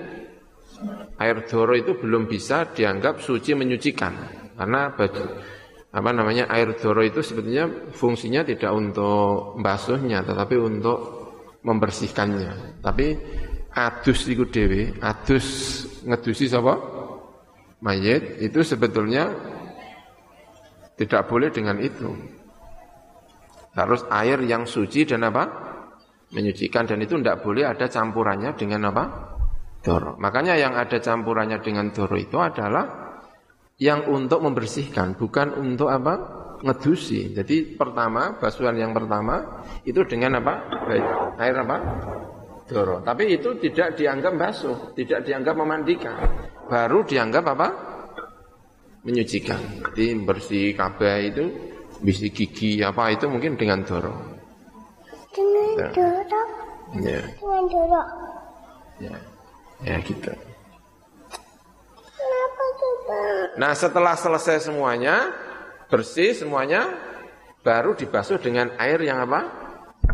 air 1.16 1.37
doro 1.49 1.73
itu 1.73 1.97
belum 1.97 2.28
bisa 2.28 2.69
dianggap 2.73 3.21
suci 3.21 3.57
menyucikan. 3.57 4.12
Karena 4.57 4.93
baju 4.93 5.25
apa 5.97 6.11
namanya 6.12 6.45
air 6.52 6.76
doro 6.76 7.00
itu 7.00 7.25
sebetulnya 7.25 7.93
fungsinya 7.97 8.45
tidak 8.45 8.73
untuk 8.73 9.57
basuhnya 9.61 10.21
tetapi 10.21 10.57
untuk 10.61 10.99
membersihkannya. 11.64 12.81
Tapi 12.85 13.07
adus 13.73 14.25
itu 14.28 14.45
dewi 14.49 14.93
adus 15.00 15.47
ngedusi 16.05 16.49
apa 16.52 16.75
mayit 17.85 18.40
itu 18.40 18.64
sebetulnya 18.64 19.33
tidak 20.97 21.28
boleh 21.28 21.52
dengan 21.52 21.76
itu. 21.81 22.09
Harus 23.76 24.09
air 24.09 24.40
yang 24.40 24.64
suci 24.64 25.05
dan 25.05 25.28
apa 25.28 25.65
menyucikan 26.35 26.88
dan 26.88 26.99
itu 27.02 27.14
tidak 27.23 27.42
boleh 27.45 27.62
ada 27.66 27.87
campurannya 27.87 28.50
dengan 28.59 28.90
apa 28.90 29.04
doro. 29.87 30.18
Makanya 30.18 30.59
yang 30.59 30.75
ada 30.75 30.99
campurannya 30.99 31.62
dengan 31.62 31.95
doro 31.95 32.18
itu 32.18 32.35
adalah 32.42 33.06
yang 33.76 34.09
untuk 34.09 34.40
membersihkan, 34.42 35.14
bukan 35.14 35.54
untuk 35.54 35.92
apa? 35.92 36.45
ngedusi. 36.56 37.37
Jadi 37.37 37.76
pertama, 37.76 38.33
basuhan 38.40 38.80
yang 38.80 38.97
pertama 38.97 39.61
itu 39.85 40.00
dengan 40.09 40.40
apa? 40.40 40.64
Air 41.37 41.56
apa? 41.61 41.76
Doro. 42.64 43.04
Tapi 43.04 43.37
itu 43.37 43.61
tidak 43.61 43.95
dianggap 44.00 44.35
basuh, 44.40 44.97
tidak 44.97 45.28
dianggap 45.28 45.52
memandikan. 45.52 46.16
Baru 46.66 47.04
dianggap 47.04 47.45
apa? 47.52 47.68
Menyucikan. 49.04 49.85
Jadi 49.92 50.16
bersih 50.25 50.73
kabeh 50.75 51.16
itu, 51.28 51.45
bisi 52.00 52.33
gigi 52.33 52.80
apa 52.83 53.12
itu 53.12 53.28
mungkin 53.28 53.54
dengan 53.54 53.85
doro. 53.85 54.36
Dengan 55.37 55.69
ya. 55.76 55.88
doro. 55.93 56.43
Ya. 56.97 57.21
Dengan. 57.37 58.02
Ya. 58.97 59.16
Ya 59.85 59.97
gitu. 60.00 60.33
Kenapa? 62.16 62.64
Nah 63.61 63.73
setelah 63.76 64.16
selesai 64.16 64.73
semuanya, 64.73 65.37
bersih 65.93 66.33
semuanya, 66.33 66.97
baru 67.61 67.92
dibasuh 67.92 68.40
dengan 68.40 68.72
air 68.81 68.96
yang 69.05 69.20
apa? 69.29 69.44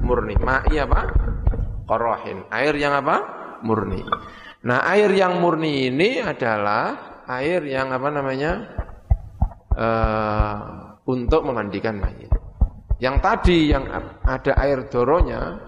Murni. 0.02 0.34
Ma'i 0.42 0.82
apa? 0.82 1.06
Korohin. 1.86 2.42
Air 2.50 2.74
yang 2.74 2.98
apa? 2.98 3.16
Murni. 3.62 4.02
Nah 4.66 4.82
air 4.90 5.14
yang 5.14 5.38
murni 5.38 5.86
ini 5.86 6.18
adalah 6.18 7.22
air 7.30 7.62
yang 7.62 7.94
apa 7.94 8.08
namanya? 8.10 8.52
Uh, 9.72 10.58
untuk 11.06 11.46
memandikan 11.48 11.96
mayit. 11.96 12.41
Yang 13.02 13.16
tadi 13.18 13.58
yang 13.74 13.90
ada 14.22 14.52
air 14.62 14.86
doronya 14.86 15.58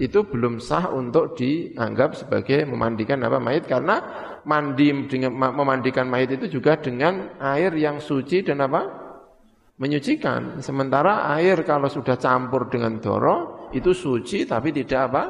itu 0.00 0.24
belum 0.24 0.56
sah 0.56 0.88
untuk 0.88 1.36
dianggap 1.36 2.16
sebagai 2.16 2.64
memandikan 2.64 3.20
apa 3.20 3.36
mayit 3.36 3.68
karena 3.68 4.00
mandi 4.48 4.88
dengan 5.04 5.36
memandikan 5.36 6.08
mayit 6.08 6.40
itu 6.40 6.48
juga 6.48 6.80
dengan 6.80 7.36
air 7.44 7.76
yang 7.76 8.00
suci 8.00 8.40
dan 8.40 8.64
apa 8.64 8.88
menyucikan. 9.76 10.64
Sementara 10.64 11.28
air 11.36 11.60
kalau 11.68 11.92
sudah 11.92 12.16
campur 12.16 12.72
dengan 12.72 12.96
doro 13.04 13.68
itu 13.76 13.92
suci 13.92 14.48
tapi 14.48 14.72
tidak 14.72 15.12
apa 15.12 15.22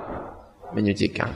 menyucikan. 0.79 1.31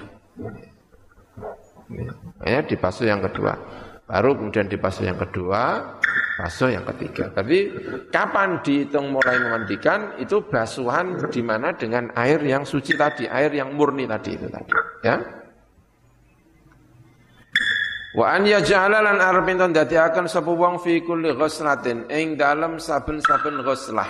Ya, 2.47 2.63
di 2.63 2.79
pasu 2.79 3.11
yang 3.11 3.27
kedua. 3.27 3.59
Baru 4.07 4.39
kemudian 4.39 4.71
di 4.71 4.79
pasu 4.79 5.03
yang 5.03 5.19
kedua 5.19 5.99
Basuh 6.33 6.73
yang 6.73 6.89
ketiga. 6.97 7.29
Tapi 7.29 7.69
kapan 8.09 8.65
dihitung 8.65 9.13
mulai 9.13 9.37
memandikan 9.37 10.17
itu 10.17 10.41
basuhan 10.49 11.29
di 11.29 11.45
mana 11.45 11.77
dengan 11.77 12.09
air 12.17 12.41
yang 12.41 12.65
suci 12.65 12.97
tadi, 12.97 13.29
air 13.29 13.53
yang 13.53 13.77
murni 13.77 14.09
tadi 14.09 14.41
itu 14.41 14.49
tadi, 14.49 14.73
ya. 15.05 15.21
Wa 18.13 18.37
an 18.37 18.45
yaj'ala 18.45 19.01
lan 19.01 19.21
arepin 19.21 19.57
ton 19.57 19.73
dadiaken 19.73 20.29
sapa 20.29 20.53
wong 20.53 20.81
fi 20.81 21.01
kulli 21.01 21.33
ghuslatin 21.33 22.09
ing 22.13 22.37
dalem 22.37 22.77
saben-saben 22.77 23.65
ghuslah. 23.65 24.09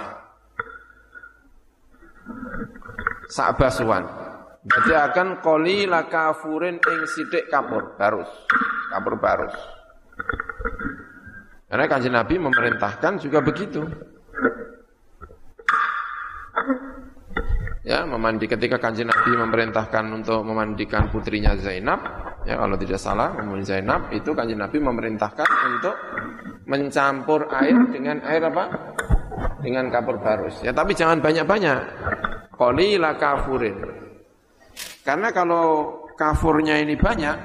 Sak 3.30 3.58
basuhan. 3.58 4.02
Dadi 4.62 4.94
akan 4.94 5.42
qoli 5.42 5.90
lakafurin 5.90 6.78
ing 6.78 6.98
sithik 7.10 7.50
kapur 7.50 7.98
barus. 7.98 8.30
Kapur 8.94 9.18
barus. 9.18 9.54
Karena 11.72 11.88
kanjeng 11.88 12.12
Nabi 12.12 12.36
memerintahkan 12.36 13.16
juga 13.16 13.40
begitu. 13.40 13.80
Ya, 17.80 18.04
memandi 18.04 18.44
ketika 18.44 18.76
kanjeng 18.76 19.08
Nabi 19.08 19.32
memerintahkan 19.40 20.04
untuk 20.12 20.44
memandikan 20.44 21.08
putrinya 21.08 21.56
Zainab, 21.56 22.04
ya 22.44 22.60
kalau 22.60 22.76
tidak 22.76 23.00
salah, 23.00 23.32
memandikan 23.40 23.64
Zainab 23.64 24.12
itu 24.12 24.36
kanjeng 24.36 24.60
Nabi 24.60 24.84
memerintahkan 24.84 25.48
untuk 25.48 25.96
mencampur 26.68 27.48
air 27.48 27.88
dengan 27.88 28.20
air 28.20 28.52
apa? 28.52 28.64
Dengan 29.64 29.88
kapur 29.88 30.20
barus. 30.20 30.60
Ya, 30.60 30.76
tapi 30.76 30.92
jangan 30.92 31.24
banyak-banyak. 31.24 31.78
Qalila 32.52 33.16
kafurin. 33.16 33.80
Karena 35.08 35.32
kalau 35.32 36.04
kafurnya 36.20 36.76
ini 36.84 37.00
banyak, 37.00 37.36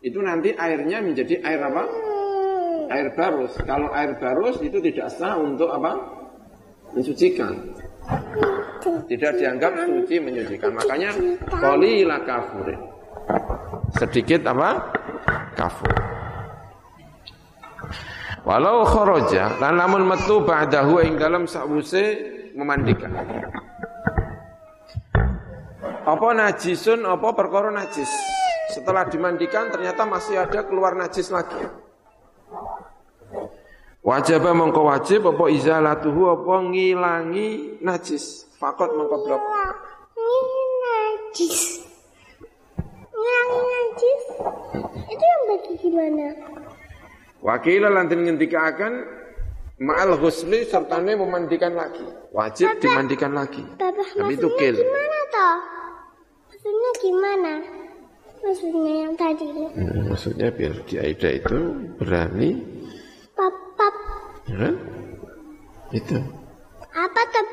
itu 0.00 0.18
nanti 0.24 0.56
airnya 0.56 1.04
menjadi 1.04 1.44
air 1.44 1.60
apa? 1.60 2.13
Air 2.90 3.08
barus. 3.14 3.52
Kalau 3.64 3.88
air 3.92 4.16
barus 4.18 4.60
itu 4.60 4.78
tidak 4.80 5.08
sah 5.14 5.38
untuk 5.38 5.70
apa? 5.72 5.96
Mensucikan. 6.92 7.52
Tidak 8.84 9.32
dianggap 9.40 9.72
suci 9.88 10.20
menyucikan. 10.20 10.70
Makanya 10.76 11.10
qalila 11.48 12.18
kafurin. 12.22 12.80
Sedikit 13.96 14.44
apa? 14.50 14.80
Kafur. 15.54 15.92
Walau 18.44 18.84
kharaja 18.84 19.56
lan 19.56 19.80
lamun 19.80 20.04
metu 20.04 20.44
ba'dahu 20.44 21.00
ing 21.00 21.16
dalam 21.16 21.48
sakwuse 21.48 22.04
memandikan. 22.52 23.08
Apa 26.04 26.28
najisun 26.36 27.08
apa 27.08 27.32
perkara 27.32 27.72
najis. 27.72 28.12
Setelah 28.68 29.08
dimandikan 29.08 29.72
ternyata 29.72 30.04
masih 30.04 30.44
ada 30.44 30.60
keluar 30.68 30.92
najis 30.92 31.32
lagi. 31.32 31.64
Wajib 34.04 34.44
mongko 34.44 34.84
wajib 34.84 35.24
apa 35.32 35.48
izalatuhu 35.48 36.28
apa 36.28 36.54
ngilangi 36.68 37.80
najis. 37.80 38.44
Fakot 38.60 38.92
mongko 38.92 39.16
blok. 39.24 39.40
Ngilangi 40.12 40.64
najis. 40.84 41.58
Ngilangi 43.16 43.60
najis. 43.64 44.22
Itu 45.08 45.24
yang 45.24 45.42
bagi 45.48 45.72
gimana? 45.80 46.26
Wakila 47.40 47.88
lantin 47.88 48.28
akan 48.28 48.92
ma'al 49.80 50.20
ghusli 50.20 50.68
sertane 50.68 51.16
memandikan 51.16 51.72
lagi. 51.72 52.04
Wajib 52.28 52.76
Bapak, 52.76 52.80
dimandikan 52.84 53.32
lagi. 53.32 53.64
Bapak, 53.80 54.20
Tapi 54.20 54.32
itu 54.36 54.48
kil. 54.60 54.84
Gimana 54.84 55.18
toh? 55.32 55.56
Maksudnya 56.52 56.90
gimana? 57.00 57.52
Maksudnya 58.44 58.94
yang 59.08 59.14
tadi. 59.16 59.48
Hmm, 59.48 60.12
maksudnya 60.12 60.52
biar 60.52 60.76
di 60.84 60.94
Aida 61.00 61.30
itu 61.32 61.56
berani. 61.96 62.50
Ya? 64.48 64.70
Itu. 65.94 66.18
Apa 66.94 67.20
tuh? 67.32 67.44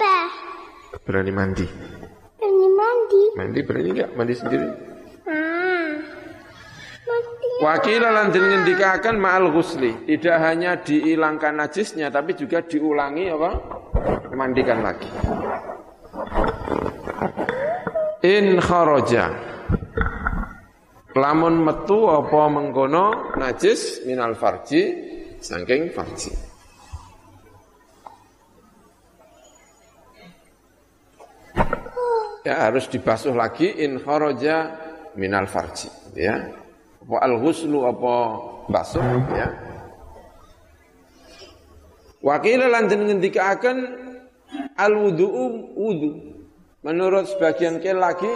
Berani 1.08 1.32
mandi. 1.32 1.66
Berani 2.38 2.68
mandi? 2.76 3.22
Mandi 3.40 3.60
berani 3.64 3.90
enggak? 3.96 4.10
Mandi 4.14 4.34
sendiri? 4.36 4.68
Ah. 5.26 5.92
Mandi 7.08 7.50
Wakil 7.62 8.02
lan 8.02 8.34
ngendikaken 8.34 9.16
ma'al 9.22 9.54
ghusli, 9.54 9.94
tidak 10.10 10.38
hanya 10.42 10.82
dihilangkan 10.82 11.62
najisnya 11.62 12.10
tapi 12.10 12.34
juga 12.34 12.66
diulangi 12.66 13.30
apa? 13.30 13.52
Mandikan 14.34 14.82
lagi. 14.82 15.10
In 18.22 18.62
kharaja 18.62 19.52
lamun 21.16 21.60
metu 21.68 22.08
apa 22.08 22.48
mengkono 22.48 23.36
najis 23.36 24.08
minal 24.08 24.38
farji 24.38 24.82
saking 25.42 25.92
farji. 25.92 26.32
Ya 32.42 32.70
harus 32.70 32.90
dibasuh 32.90 33.38
lagi 33.38 33.70
in 33.70 34.02
kharaja 34.02 34.74
minal 35.14 35.46
farji 35.46 35.92
ya 36.18 36.50
apa 37.02 37.16
al-ghuslu 37.22 37.86
apa 37.86 38.16
basuh 38.72 39.04
ya 39.36 39.48
Wakil 42.22 42.62
lan 42.70 42.86
den 42.86 43.10
ngendikaken 43.10 43.78
al 44.78 44.94
wudu'u 44.94 45.74
wudu. 45.74 46.38
Menurut 46.86 47.26
sebagian 47.26 47.82
ke 47.82 47.98
lagi 47.98 48.30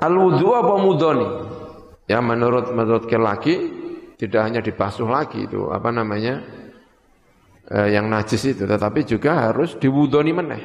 Al 0.00 0.16
wudu 0.16 0.48
apa 0.56 0.74
mudoni? 0.80 1.28
Ya 2.08 2.24
menurut 2.24 2.72
menurut 2.72 3.04
ke 3.04 3.20
lagi 3.20 3.79
tidak 4.20 4.40
hanya 4.44 4.60
dibasuh 4.60 5.08
lagi 5.08 5.48
itu 5.48 5.72
apa 5.72 5.88
namanya? 5.88 6.44
eh, 7.70 7.88
yang 7.94 8.10
najis 8.10 8.42
itu, 8.50 8.66
tetapi 8.66 9.06
juga 9.06 9.50
harus 9.50 9.78
diwudoni 9.78 10.32
meneh. 10.34 10.62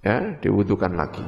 Ya, 0.00 0.40
diwudukan 0.40 0.92
lagi. 0.96 1.24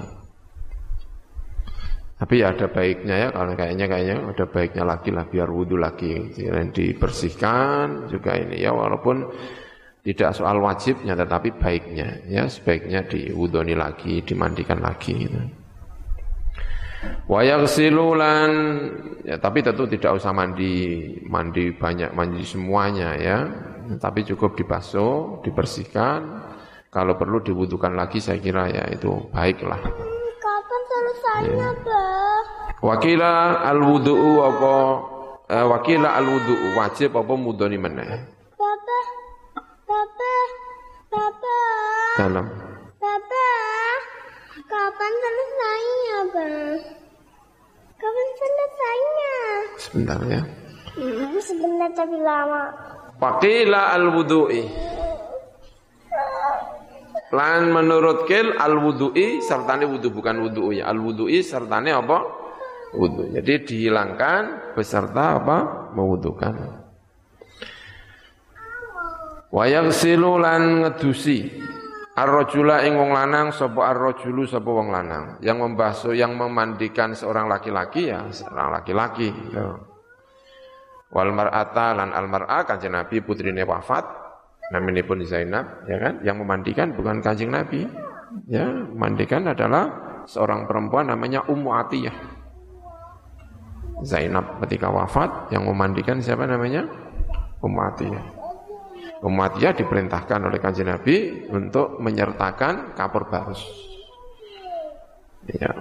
Tapi 2.21 2.35
ya 2.37 2.53
ada 2.53 2.69
baiknya 2.69 3.17
ya, 3.17 3.29
kalau 3.33 3.57
kayaknya 3.57 3.87
kayaknya 3.89 4.17
ada 4.29 4.45
baiknya 4.45 4.85
lagi 4.85 5.09
lah 5.09 5.25
biar 5.25 5.49
wudhu 5.49 5.81
lagi, 5.81 6.37
dan 6.37 6.69
dibersihkan 6.69 8.13
juga 8.13 8.37
ini 8.37 8.61
ya, 8.61 8.77
walaupun 8.77 9.25
tidak 10.05 10.37
soal 10.37 10.61
wajibnya, 10.61 11.17
tetapi 11.17 11.57
baiknya 11.57 12.21
ya 12.29 12.45
sebaiknya 12.45 13.09
diwudoni 13.09 13.73
lagi, 13.73 14.21
dimandikan 14.21 14.85
lagi. 14.85 15.13
Gitu. 15.17 15.60
Wayak 17.31 17.65
silulan, 17.71 18.53
ya 19.25 19.41
tapi 19.41 19.65
tentu 19.65 19.89
tidak 19.89 20.21
usah 20.21 20.37
mandi 20.37 21.17
mandi 21.25 21.73
banyak 21.73 22.13
mandi 22.13 22.45
semuanya 22.45 23.17
ya 23.17 23.49
tapi 23.99 24.23
cukup 24.23 24.55
dibasuh, 24.55 25.43
dibersihkan. 25.43 26.47
Kalau 26.91 27.15
perlu 27.15 27.39
dibutuhkan 27.41 27.95
lagi 27.95 28.19
saya 28.19 28.43
kira 28.43 28.67
ya 28.67 28.85
itu 28.91 29.31
baiklah. 29.31 29.79
Kapan 30.43 30.83
selesainya, 30.91 31.71
ya. 31.87 32.07
Wakila 32.83 33.63
al-wudu'u 33.71 34.33
apa 34.43 34.75
eh, 35.47 35.67
wakila 35.71 36.19
al-wudu'u 36.19 36.67
wajib 36.75 37.15
apa 37.15 37.35
mudoni 37.39 37.79
meneh? 37.79 38.11
Papa. 38.59 38.99
Papa. 39.87 40.33
Papa. 41.15 41.57
Dalam. 42.19 42.70
Kapan 44.71 45.13
selesainya, 45.19 46.19
Bang? 46.31 46.79
Kapan 47.99 48.27
selesainya? 48.39 49.35
Sebentar 49.83 50.19
ya. 50.31 50.43
Hmm, 50.95 51.35
sebentar 51.43 51.91
tapi 51.91 52.19
lama. 52.23 52.71
Waqila 53.19 53.99
al-wudu'i. 53.99 54.63
Lan 57.35 57.75
menurut 57.75 58.31
kil 58.31 58.55
al-wudu'i 58.55 59.43
sertane 59.43 59.91
wudu 59.91 60.15
bukan 60.15 60.39
wudu 60.39 60.71
ya. 60.71 60.87
Al-wudu'i 60.87 61.43
sertane 61.43 61.91
apa? 61.91 62.23
Wudu. 62.95 63.27
Jadi 63.35 63.67
dihilangkan 63.67 64.75
beserta 64.79 65.43
apa? 65.43 65.91
Mewudukan. 65.99 66.55
Wa 69.51 69.67
yaghsilu 69.67 70.39
lan 70.39 70.87
ngedusi 70.87 71.59
Ar-rajula 72.21 72.85
ing 72.85 73.01
wong 73.01 73.17
lanang 73.17 73.49
sapa 73.49 73.97
ar-rajulu 73.97 74.45
sapa 74.45 74.69
wong 74.69 74.93
lanang. 74.93 75.41
Yang 75.41 75.59
membasuh 75.65 76.13
yang 76.13 76.37
memandikan 76.37 77.17
seorang 77.17 77.49
laki-laki 77.49 78.13
ya 78.13 78.29
seorang 78.29 78.69
laki-laki. 78.77 79.33
-laki. 79.33 79.89
Wal 81.11 81.33
mar'ata 81.33 81.97
lan 81.97 82.13
al 82.13 82.29
mar'a 82.29 82.63
kanjeng 82.69 82.93
Nabi 82.93 83.25
putrine 83.25 83.65
wafat 83.67 84.21
pun 84.71 85.19
Zainab 85.27 85.83
ya 85.91 85.99
kan 85.99 86.23
yang 86.23 86.39
memandikan 86.39 86.95
bukan 86.95 87.19
kanjeng 87.19 87.51
Nabi 87.51 87.83
ya 88.47 88.71
memandikan 88.71 89.43
adalah 89.51 89.91
seorang 90.31 90.71
perempuan 90.71 91.11
namanya 91.11 91.43
Ummu 91.51 91.71
Atiyah 91.75 92.15
Zainab 94.07 94.63
ketika 94.63 94.87
wafat 94.87 95.51
yang 95.51 95.67
memandikan 95.67 96.23
siapa 96.23 96.47
namanya 96.47 96.87
Ummu 97.59 97.81
Atiyah 97.83 98.40
Ummu 99.21 99.41
Atiyah 99.45 99.77
diperintahkan 99.77 100.49
oleh 100.49 100.57
kanjeng 100.57 100.89
Nabi 100.89 101.45
untuk 101.53 102.01
menyertakan 102.01 102.97
kapur 102.97 103.29
barus. 103.29 103.61
Ya. 105.45 105.77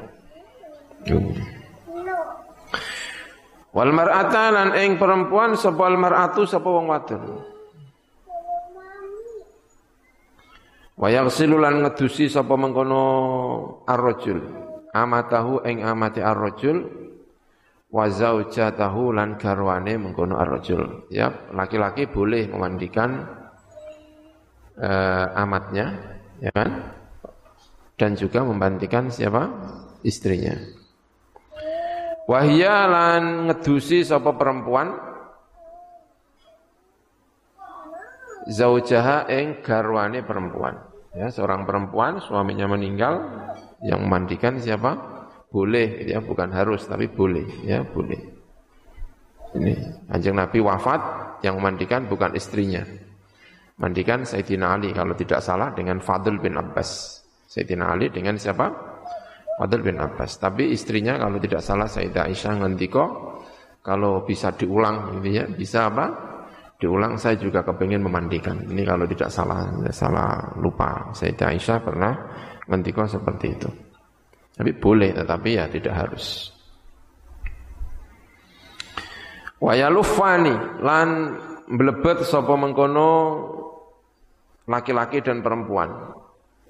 Wal 3.71 3.91
mar'ata 3.95 4.52
lan 4.52 4.69
ing 4.75 4.99
perempuan 4.99 5.56
sapa 5.56 5.88
al 5.88 5.95
mar'atu 5.95 6.43
sapa 6.43 6.67
wong 6.67 6.91
wadon. 6.91 7.23
Wa 10.99 11.08
yaghsilu 11.08 11.56
lan 11.56 11.80
ngedusi 11.80 12.28
sapa 12.28 12.60
mengkono 12.60 13.04
ar-rajul. 13.88 14.67
Amatahu 14.91 15.63
ing 15.63 15.80
amati 15.80 16.19
ar-rajul 16.19 17.08
wa 17.89 18.06
zaujatahu 18.06 19.17
lan 19.17 19.41
garwane 19.41 19.97
mengkono 19.97 20.38
ar-rajul. 20.38 21.10
Ya, 21.10 21.34
laki-laki 21.54 22.06
boleh 22.06 22.45
memandikan 22.49 23.25
uh, 24.78 25.25
amatnya, 25.34 25.97
ya 26.41 26.54
kan? 26.54 26.95
Dan 27.99 28.15
juga 28.15 28.45
memandikan 28.47 29.12
siapa? 29.12 29.52
istrinya. 30.04 30.56
Wahya 32.30 32.86
lan 32.86 33.49
ngedusi 33.49 34.06
sapa 34.06 34.38
perempuan 34.38 34.93
zaujaha 38.45 39.25
ing 39.34 39.65
garwane 39.65 40.21
perempuan. 40.21 40.78
Ya, 41.17 41.34
seorang 41.34 41.65
perempuan 41.65 42.21
suaminya 42.21 42.69
meninggal 42.69 43.25
yang 43.82 44.06
memandikan 44.06 44.62
siapa? 44.62 45.18
Boleh 45.49 46.05
ya, 46.05 46.21
bukan 46.21 46.53
harus 46.53 46.85
tapi 46.85 47.09
boleh 47.09 47.65
ya, 47.65 47.81
boleh. 47.81 48.21
Ini 49.57 49.73
Kanjeng 50.05 50.38
Nabi 50.38 50.62
wafat 50.62 51.01
yang 51.41 51.57
memandikan 51.57 52.05
bukan 52.05 52.38
istrinya. 52.38 52.85
Mandikan 53.81 54.21
Sayyidina 54.27 54.77
Ali 54.77 54.93
kalau 54.93 55.17
tidak 55.17 55.41
salah 55.41 55.73
dengan 55.73 55.97
Fadl 56.03 56.38
bin 56.38 56.53
Abbas. 56.53 57.21
Sayyidina 57.49 57.97
Ali 57.97 58.13
dengan 58.13 58.38
siapa? 58.38 58.89
Fadl 59.59 59.83
bin 59.83 59.97
Abbas. 59.99 60.39
Tapi 60.39 60.71
istrinya 60.71 61.19
kalau 61.19 61.35
tidak 61.35 61.59
salah 61.59 61.83
Sayyidah 61.83 62.31
Aisyah 62.31 62.63
ngendiko 62.63 63.03
kalau 63.83 64.23
bisa 64.23 64.55
diulang 64.55 65.19
ini 65.19 65.35
ya, 65.35 65.45
bisa 65.51 65.91
apa? 65.91 66.05
Diulang 66.79 67.19
saya 67.19 67.35
juga 67.35 67.59
kepengen 67.59 67.99
memandikan. 67.99 68.55
Ini 68.63 68.88
kalau 68.88 69.03
tidak 69.03 69.27
salah 69.27 69.67
salah 69.91 70.55
lupa. 70.62 71.12
Sayyidah 71.12 71.47
Aisyah 71.51 71.77
pernah 71.83 72.13
ngendiko 72.71 73.03
seperti 73.03 73.47
itu. 73.51 73.88
Tapi 74.60 74.76
boleh 74.76 75.15
tetapi 75.15 75.50
ya 75.56 75.72
tidak 75.72 75.95
harus. 75.95 76.52
Wayalufani 79.63 80.84
lan 80.84 81.10
melebet 81.72 82.28
sapa 82.28 82.60
mengkono 82.60 83.12
laki-laki 84.67 85.24
dan 85.24 85.39
perempuan 85.39 86.12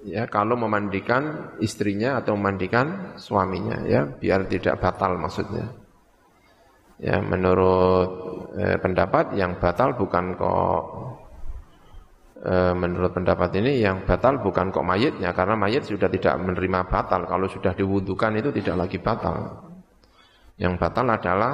ya 0.07 0.29
kalau 0.31 0.55
memandikan 0.55 1.55
istrinya 1.59 2.19
atau 2.23 2.39
memandikan 2.39 3.17
suaminya 3.19 3.83
ya 3.83 4.07
biar 4.07 4.47
tidak 4.47 4.79
batal 4.79 5.19
maksudnya 5.19 5.67
ya 6.99 7.19
menurut 7.19 8.09
eh, 8.55 8.77
pendapat 8.79 9.35
yang 9.35 9.59
batal 9.59 9.99
bukan 9.99 10.39
kok 10.39 10.83
eh, 12.43 12.73
menurut 12.75 13.11
pendapat 13.11 13.59
ini 13.59 13.83
yang 13.83 14.07
batal 14.07 14.39
bukan 14.39 14.71
kok 14.71 14.85
mayitnya 14.85 15.35
karena 15.35 15.55
mayit 15.59 15.87
sudah 15.87 16.07
tidak 16.07 16.35
menerima 16.39 16.87
batal. 16.87 17.27
Kalau 17.27 17.47
sudah 17.47 17.75
diwudukan 17.75 18.31
itu 18.39 18.49
tidak 18.61 18.87
lagi 18.87 18.97
batal. 18.99 19.35
Yang 20.59 20.73
batal 20.79 21.05
adalah 21.07 21.53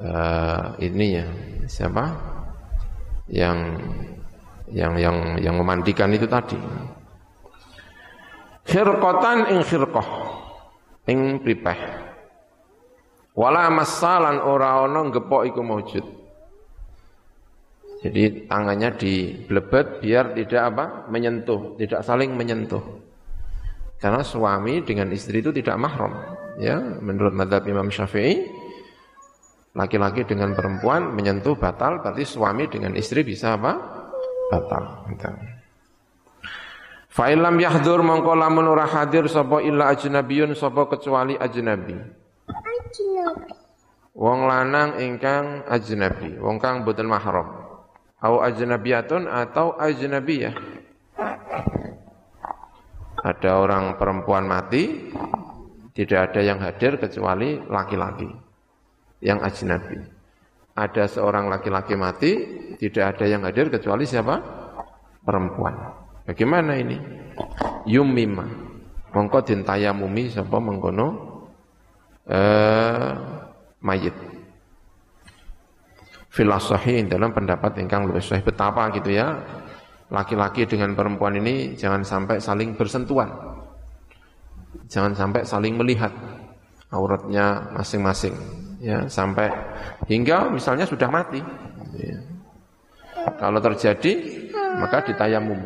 eh, 0.00 0.64
ini 0.84 1.06
ya 1.16 1.26
siapa? 1.68 2.04
Yang 3.28 3.58
yang 4.72 4.92
yang 4.98 5.16
yang 5.40 5.54
memandikan 5.56 6.10
itu 6.12 6.26
tadi. 6.26 6.58
Khirqatan 8.66 9.54
ing 9.54 9.60
khirqah 9.62 10.08
ing 11.06 11.38
pripeh. 11.38 11.78
Wala 13.36 13.68
masalan 13.68 14.40
ora 14.40 14.80
ana 14.88 15.12
gepok 15.12 15.44
iku 15.44 15.60
maujud 15.60 16.15
Jadi 18.04 18.44
tangannya 18.44 18.92
diblebet 18.92 20.04
biar 20.04 20.36
tidak 20.36 20.62
apa? 20.74 20.84
menyentuh, 21.08 21.80
tidak 21.80 22.04
saling 22.04 22.36
menyentuh. 22.36 22.82
Karena 23.96 24.20
suami 24.20 24.84
dengan 24.84 25.08
istri 25.16 25.40
itu 25.40 25.48
tidak 25.56 25.80
mahram. 25.80 26.12
Ya, 26.60 26.76
menurut 26.80 27.32
madhab 27.32 27.64
Imam 27.64 27.88
Syafi'i, 27.88 28.44
laki-laki 29.72 30.28
dengan 30.28 30.52
perempuan 30.52 31.12
menyentuh 31.16 31.56
batal, 31.56 32.04
berarti 32.04 32.24
suami 32.24 32.68
dengan 32.68 32.92
istri 32.96 33.24
bisa 33.24 33.56
apa? 33.56 33.72
Batal. 34.52 34.84
Fa'ilam 37.08 37.56
yahdur 37.56 38.04
mongko 38.04 38.36
lamun 38.36 38.68
ora 38.68 38.84
hadir 38.84 39.24
sapa 39.32 39.64
illa 39.64 39.88
ajnabiyun 39.88 40.52
sapa 40.52 40.84
kecuali 40.92 41.32
ajnabi. 41.32 41.96
Ajnabi. 42.44 43.52
Wong 44.16 44.48
lanang 44.48 45.00
ingkang 45.00 45.64
ajnabi, 45.68 46.40
wong 46.40 46.60
kang 46.60 46.84
boten 46.84 47.08
mahram. 47.08 47.65
Au 48.24 48.40
ajnabiyatun 48.40 49.28
atau 49.28 49.76
ajnabiyah. 49.76 50.56
Ada 53.26 53.50
orang 53.58 53.98
perempuan 53.98 54.46
mati, 54.46 55.12
tidak 55.92 56.30
ada 56.32 56.40
yang 56.40 56.58
hadir 56.62 56.96
kecuali 56.96 57.58
laki-laki 57.66 58.28
yang 59.24 59.40
ajnabi. 59.42 59.98
Ada 60.76 61.08
seorang 61.08 61.48
laki-laki 61.48 61.96
mati, 61.96 62.32
tidak 62.76 63.16
ada 63.16 63.24
yang 63.24 63.42
hadir 63.48 63.72
kecuali 63.72 64.04
siapa? 64.04 64.36
Perempuan. 65.24 65.74
Bagaimana 66.28 66.76
ini? 66.76 67.00
Yumima. 67.88 68.44
Mongko 69.16 69.40
mumi 69.96 70.28
sapa 70.28 70.60
mengkono 70.60 71.08
eh 72.28 73.12
mayit. 73.80 74.35
Filosofi 76.36 77.00
dalam 77.08 77.32
pendapat 77.32 77.80
ingkang 77.80 78.12
lebih 78.12 78.20
sahih 78.20 78.44
betapa 78.44 78.92
gitu 78.92 79.08
ya 79.08 79.40
laki-laki 80.12 80.68
dengan 80.68 80.92
perempuan 80.92 81.32
ini 81.40 81.72
jangan 81.74 82.04
sampai 82.04 82.36
saling 82.36 82.76
bersentuhan. 82.76 83.32
Jangan 84.86 85.16
sampai 85.16 85.42
saling 85.48 85.74
melihat 85.80 86.12
auratnya 86.92 87.72
masing-masing 87.74 88.36
ya 88.84 89.08
sampai 89.08 89.48
hingga 90.06 90.52
misalnya 90.52 90.84
sudah 90.84 91.08
mati. 91.08 91.40
Ya. 91.96 92.20
Kalau 93.40 93.58
terjadi 93.58 94.12
maka 94.76 95.02
ditayamum. 95.08 95.58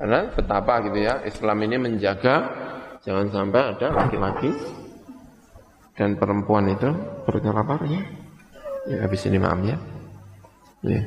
Karena 0.00 0.32
betapa 0.32 0.80
gitu 0.86 0.96
ya 1.02 1.20
Islam 1.26 1.58
ini 1.66 1.76
menjaga 1.76 2.48
jangan 3.04 3.28
sampai 3.28 3.76
ada 3.76 3.86
laki-laki 3.92 4.48
dan 5.92 6.16
perempuan 6.16 6.72
itu 6.72 6.88
perkara 7.28 7.60
apa 7.60 7.84
ya? 7.84 8.00
Ya 8.88 9.04
habis 9.04 9.24
ini 9.28 9.36
maaf 9.36 9.60
ya. 9.60 9.76
Ya. 10.80 11.00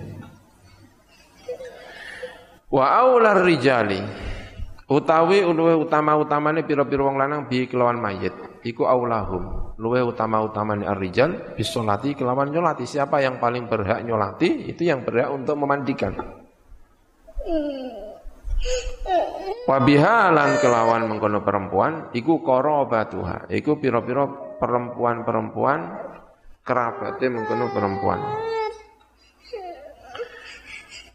Wa 2.70 2.86
aular 3.02 3.42
rijali. 3.42 4.02
Utawi 4.84 5.42
luwe 5.42 5.74
utama-utamane 5.74 6.62
pira-pira 6.68 7.08
wong 7.08 7.18
lanang 7.18 7.50
bi 7.50 7.66
kelawan 7.66 7.98
mayit. 7.98 8.34
Iku 8.62 8.86
aulahum. 8.86 9.74
Luwe 9.82 10.06
utama-utamane 10.06 10.86
ar-rijal 10.86 11.58
bisolati 11.58 12.14
kelawan 12.14 12.54
nyolati. 12.54 12.86
Siapa 12.86 13.18
yang 13.24 13.42
paling 13.42 13.66
berhak 13.66 14.06
nyolati 14.06 14.70
itu 14.70 14.86
yang 14.86 15.02
berhak 15.02 15.34
untuk 15.34 15.58
memandikan. 15.58 16.14
Wabihalan 19.64 20.60
kelawan 20.60 21.08
mengkono 21.08 21.40
perempuan 21.44 22.12
iku 22.12 22.44
qarabatuha 22.44 23.48
iku 23.52 23.80
pira-pira 23.80 24.28
perempuan-perempuan 24.60 25.80
kerabate 26.64 27.28
mengkono 27.28 27.70
perempuan 27.76 28.20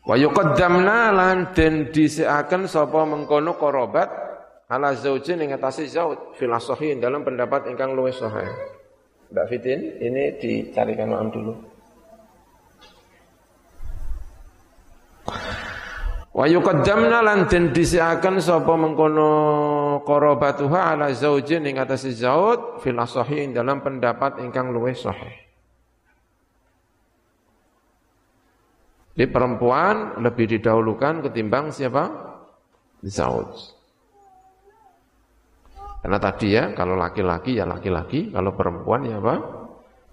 Wa 0.09 0.17
yuqaddamna 0.17 1.13
lan 1.13 1.53
den 1.53 1.93
dhisikaken 1.93 2.65
sapa 2.65 3.05
mengkono 3.05 3.61
korobat 3.61 4.09
ala 4.73 4.97
zaujin 4.97 5.45
ing 5.45 5.53
atase 5.53 5.85
zauj 5.85 6.33
fil 6.41 6.49
dalam 6.97 7.29
pendapat 7.29 7.69
ingkang 7.69 7.93
luwih 7.93 8.17
sahih. 8.17 8.49
Mbak 9.29 9.47
Fitin, 9.53 10.01
ini 10.01 10.41
dicarikan 10.41 11.13
maam 11.13 11.29
dulu. 11.29 11.53
Wa 16.33 16.45
yuqaddamna 16.49 17.21
lan 17.21 17.45
den 17.45 17.77
dhisikaken 17.77 18.41
sapa 18.41 18.73
mengkono 18.81 19.29
qarabatuha 20.03 20.95
ala 20.95 21.11
zaujin 21.15 21.67
ing 21.67 21.79
atase 21.79 22.15
zauj 22.15 22.83
fil 22.83 22.99
dalam 23.55 23.83
pendapat 23.83 24.43
ingkang 24.43 24.71
luwih 24.71 24.95
sahih. 24.95 25.49
Jadi 29.19 29.35
perempuan 29.35 30.23
lebih 30.23 30.47
didahulukan 30.47 31.27
ketimbang 31.27 31.75
siapa? 31.75 32.07
Zauj. 33.03 33.51
Karena 35.99 36.19
tadi 36.23 36.55
ya, 36.55 36.71
kalau 36.79 36.95
laki-laki 36.95 37.59
ya 37.59 37.67
laki-laki, 37.67 38.31
kalau 38.31 38.55
perempuan 38.55 39.11
ya 39.11 39.19
apa? 39.19 39.37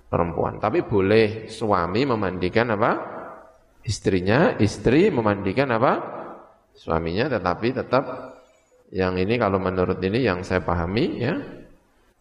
Perempuan. 0.10 0.58
Tapi 0.58 0.82
boleh 0.82 1.46
suami 1.46 2.02
memandikan 2.02 2.74
apa? 2.74 2.92
Istrinya, 3.86 4.58
istri 4.58 5.14
memandikan 5.14 5.70
apa? 5.70 5.94
Suaminya, 6.74 7.30
tetapi 7.30 7.78
tetap 7.78 8.35
yang 8.94 9.18
ini 9.18 9.42
kalau 9.42 9.58
menurut 9.58 9.98
ini 10.02 10.22
yang 10.22 10.46
saya 10.46 10.62
pahami 10.62 11.06
ya, 11.22 11.34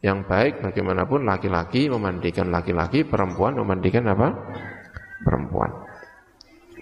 yang 0.05 0.25
baik 0.25 0.61
bagaimanapun 0.61 1.25
laki-laki 1.25 1.89
memandikan 1.89 2.53
laki-laki, 2.53 3.05
perempuan 3.05 3.57
memandikan 3.57 4.05
apa? 4.09 4.33
Perempuan. 5.25 5.73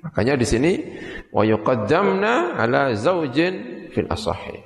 Makanya 0.02 0.34
di 0.34 0.46
sini 0.46 0.72
wa 1.30 1.46
yuqaddamna 1.46 2.58
ala 2.58 2.90
zaujin 2.98 3.86
fil 3.94 4.10
asahi. 4.10 4.58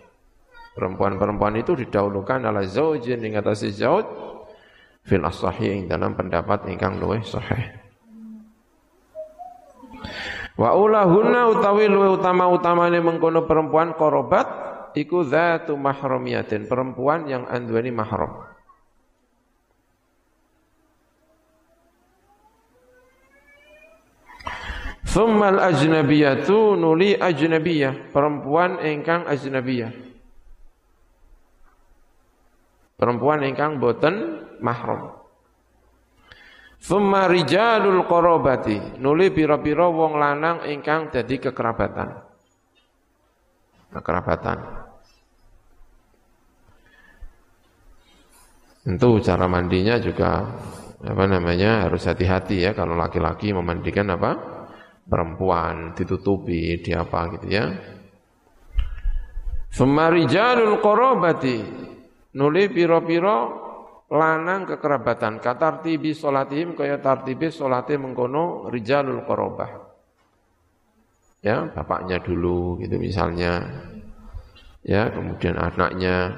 Perempuan-perempuan 0.77 1.57
itu 1.61 1.77
didahulukan 1.77 2.45
ala 2.45 2.65
zaujin 2.65 3.21
ing 3.21 3.37
atas 3.37 3.65
zauj 3.77 4.05
fil 5.05 5.25
asahi 5.25 5.67
ing 5.73 5.81
dalam 5.89 6.17
pendapat 6.17 6.69
ingkang 6.73 6.97
luwih 6.97 7.21
sahih. 7.25 7.77
Wa 10.57 10.73
ulahunna 10.73 11.53
utawi 11.53 11.89
luwih 11.89 12.17
utama-utamane 12.17 13.05
mengkono 13.05 13.45
perempuan 13.45 13.93
korobat 13.93 14.49
iku 14.97 15.21
zatu 15.29 15.77
mahramiyatin, 15.77 16.65
perempuan 16.65 17.29
yang 17.29 17.45
anduweni 17.45 17.93
mahram. 17.93 18.49
Thummal 25.05 25.61
ajnabiyatu 25.61 26.77
nuli 26.77 27.17
ajnabiyah, 27.17 28.13
perempuan 28.13 28.81
ingkang 28.85 29.29
ajnabiyah. 29.29 29.93
Perempuan 32.97 33.45
ingkang 33.45 33.77
boten 33.77 34.45
mahram. 34.65 35.17
Thumma 36.81 37.29
rijalul 37.33 38.05
qarabati, 38.05 39.01
nuli 39.01 39.33
pira-pira 39.33 39.89
wong 39.89 40.21
lanang 40.21 40.69
ingkang 40.69 41.09
dadi 41.09 41.41
kekerabatan. 41.41 42.09
Kekerabatan. 43.97 44.86
Tentu 48.87 49.18
cara 49.18 49.51
mandinya 49.51 49.99
juga 49.99 50.46
apa 51.03 51.25
namanya 51.27 51.90
harus 51.90 52.07
hati-hati 52.07 52.62
ya. 52.62 52.70
Kalau 52.70 52.94
laki-laki 52.94 53.51
memandikan 53.51 54.07
apa? 54.14 54.55
perempuan 55.07 55.94
ditutupi 55.94 56.83
di 56.83 56.90
apa 56.90 57.31
gitu 57.38 57.46
ya. 57.46 57.70
Sumarijalul 59.70 60.83
korobati 60.83 61.62
nuli 62.35 62.66
piro-piro 62.66 63.38
lanang 64.11 64.66
kekerabatan. 64.66 65.38
Katartibi 65.38 66.11
solatihim 66.11 66.75
kaya 66.75 66.99
tartibi 66.99 67.55
solati 67.55 67.94
mengkono 67.94 68.66
rijalul 68.66 69.22
korobah 69.22 69.87
ya 71.46 71.70
bapaknya 71.70 72.18
dulu 72.18 72.83
gitu 72.83 72.99
misalnya. 72.99 73.62
Ya 74.87 75.11
kemudian 75.11 75.59
anaknya 75.59 76.31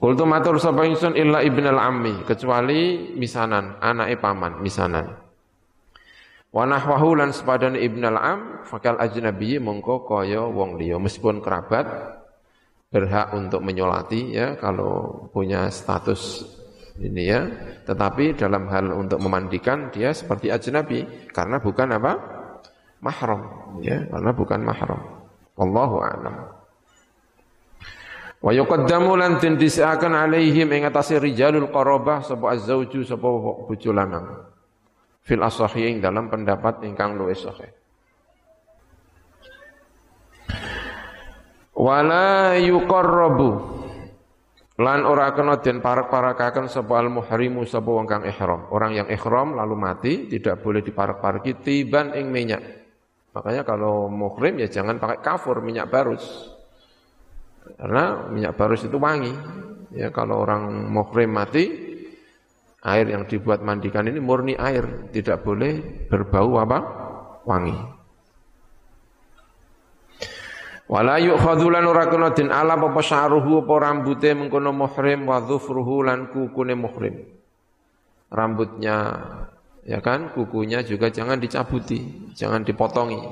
Kultu 0.00 0.24
matur 0.24 0.56
sapa 0.56 0.88
ingsun 0.88 1.12
illa 1.12 1.44
ibnal 1.44 1.76
ammi? 1.76 2.24
Kecuali 2.24 3.12
misanan 3.20 3.76
anake 3.84 4.16
paman 4.16 4.64
misanan. 4.64 5.12
Wa 6.48 6.64
nahwahu 6.64 7.20
lan 7.20 7.36
sepadan 7.36 7.76
ibn 7.76 8.08
al-am 8.08 8.64
fakal 8.64 8.96
ajnabi 8.96 9.60
mongko 9.60 10.08
kaya 10.08 10.40
wong 10.40 10.80
liya. 10.80 10.96
Meskipun 10.96 11.44
kerabat 11.44 11.84
berhak 12.88 13.36
untuk 13.36 13.60
menyolati 13.60 14.32
ya 14.32 14.56
kalau 14.56 15.28
punya 15.36 15.68
status 15.68 16.48
ini 16.96 17.28
ya. 17.28 17.44
Tetapi 17.84 18.40
dalam 18.40 18.72
hal 18.72 18.96
untuk 18.96 19.20
memandikan 19.20 19.92
dia 19.92 20.16
seperti 20.16 20.48
ajnabi 20.48 21.28
karena 21.28 21.60
bukan 21.60 21.92
apa? 21.92 22.12
Mahram 23.04 23.40
ya 23.84 24.00
karena 24.08 24.32
bukan 24.32 24.60
mahram. 24.64 25.00
Wallahu 25.60 26.00
a'lam 26.00 26.59
wa 28.40 28.50
yuqaddamu 28.56 29.12
lan 29.20 29.36
tindisakan 29.36 30.16
alaihim 30.16 30.68
ing 30.72 30.88
atase 30.88 31.20
rijalul 31.20 31.68
qarabah 31.68 32.24
sapa 32.24 32.56
az-zauju 32.56 33.04
sapa 33.04 33.28
bojo 33.68 33.92
lanang 33.92 34.50
Fil 35.20 35.44
asahi 35.44 36.00
dalam 36.00 36.32
pendapat 36.32 36.80
ingkang 36.88 37.12
luwih 37.14 37.36
sahih. 37.36 37.68
Wala 41.76 42.56
yuqarrabu 42.56 43.80
Lan 44.80 45.04
ora 45.04 45.28
kena 45.36 45.60
den 45.60 45.84
parak-parakaken 45.84 46.72
sapa 46.72 47.04
al 47.04 47.12
muhrimu 47.12 47.68
sapa 47.68 47.84
wong 47.84 48.08
kang 48.08 48.24
ihram. 48.24 48.72
Orang 48.72 48.96
yang 48.96 49.12
ihram 49.12 49.52
lalu 49.52 49.76
mati 49.76 50.24
tidak 50.24 50.64
boleh 50.64 50.80
diparak-paraki 50.80 51.60
tiban 51.60 52.16
ing 52.16 52.32
minyak. 52.32 52.64
Makanya 53.36 53.68
kalau 53.68 54.08
muhrim 54.08 54.56
ya 54.56 54.72
jangan 54.72 54.96
pakai 54.96 55.20
kafur 55.20 55.60
minyak 55.60 55.92
barus. 55.92 56.24
Karena 57.76 58.30
minyak 58.30 58.56
barus 58.56 58.86
itu 58.86 58.96
wangi. 58.96 59.34
Ya 59.90 60.14
kalau 60.14 60.46
orang 60.46 60.90
muhrim 60.90 61.34
mati 61.34 61.90
air 62.80 63.06
yang 63.10 63.28
dibuat 63.28 63.60
mandikan 63.60 64.08
ini 64.08 64.22
murni 64.22 64.56
air, 64.56 65.10
tidak 65.12 65.44
boleh 65.44 66.06
berbau 66.08 66.56
apa? 66.62 66.78
wangi. 67.44 68.00
Wala 70.90 71.22
yu'khadhu 71.22 71.70
lan 71.70 71.86
ora 71.86 72.10
kena 72.10 72.34
den 72.34 72.50
ala 72.50 72.74
apa 72.74 72.98
sya'ruhu 72.98 73.62
apa 73.62 73.74
rambute 73.78 74.34
mengkono 74.34 74.74
muhrim 74.74 75.22
wa 75.22 75.38
dhufruhu 75.38 76.02
lan 76.02 76.34
kukune 76.34 76.74
muhrim. 76.74 77.30
Rambutnya 78.26 78.96
ya 79.86 79.98
kan 80.02 80.34
kukunya 80.34 80.82
juga 80.82 81.06
jangan 81.14 81.38
dicabuti, 81.38 82.30
jangan 82.34 82.66
dipotongi. 82.66 83.22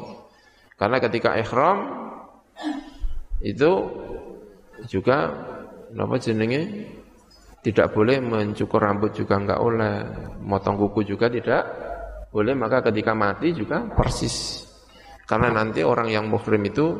Karena 0.78 1.02
ketika 1.02 1.34
ihram 1.34 1.78
itu 3.42 3.70
juga 4.88 5.30
apa 5.92 6.16
jenenge 6.16 6.60
tidak 7.62 7.92
boleh 7.92 8.22
mencukur 8.22 8.80
rambut 8.80 9.12
juga 9.12 9.36
enggak 9.36 9.60
oleh, 9.60 9.94
motong 10.40 10.78
kuku 10.78 11.04
juga 11.04 11.28
tidak 11.28 11.62
boleh, 12.30 12.54
maka 12.54 12.84
ketika 12.88 13.12
mati 13.12 13.50
juga 13.50 13.82
persis. 13.92 14.64
Karena 15.28 15.52
nanti 15.52 15.84
orang 15.84 16.08
yang 16.08 16.24
muhrim 16.30 16.64
itu 16.64 16.96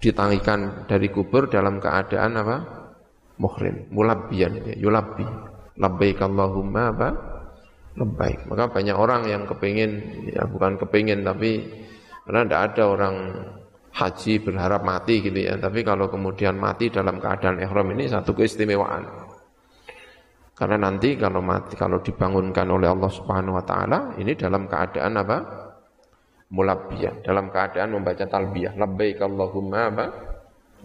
ditangikan 0.00 0.88
dari 0.88 1.12
kubur 1.12 1.50
dalam 1.50 1.82
keadaan 1.82 2.32
apa? 2.40 2.56
Muhrim, 3.38 3.92
mulabbiyan, 3.92 4.72
ya, 4.72 4.74
yulabbi. 4.80 5.26
Labbaik 5.78 6.18
Allahumma 6.24 6.82
apa? 6.90 7.08
Labbaik. 7.98 8.48
Maka 8.48 8.64
banyak 8.72 8.96
orang 8.96 9.28
yang 9.28 9.42
kepingin, 9.44 10.24
ya 10.32 10.46
bukan 10.46 10.78
kepingin 10.80 11.22
tapi 11.22 11.66
karena 12.24 12.44
tidak 12.44 12.62
ada 12.72 12.82
orang 12.88 13.14
haji 13.98 14.38
berharap 14.46 14.86
mati 14.86 15.18
gitu 15.18 15.38
ya. 15.42 15.58
Tapi 15.58 15.82
kalau 15.82 16.06
kemudian 16.06 16.54
mati 16.54 16.86
dalam 16.86 17.18
keadaan 17.18 17.58
ihram 17.58 17.90
ini 17.98 18.06
satu 18.06 18.30
keistimewaan. 18.38 19.02
Karena 20.54 20.90
nanti 20.90 21.14
kalau 21.14 21.42
mati, 21.42 21.74
kalau 21.78 22.02
dibangunkan 22.02 22.66
oleh 22.66 22.90
Allah 22.90 23.10
Subhanahu 23.10 23.58
Wa 23.58 23.64
Taala, 23.66 23.98
ini 24.18 24.34
dalam 24.34 24.66
keadaan 24.66 25.14
apa? 25.14 25.38
mulabbiyan 26.48 27.20
dalam 27.20 27.52
keadaan 27.52 27.92
membaca 27.92 28.24
talbiyah 28.24 28.72
labbaik 28.76 29.20
Allahumma 29.20 29.92
apa 29.92 30.06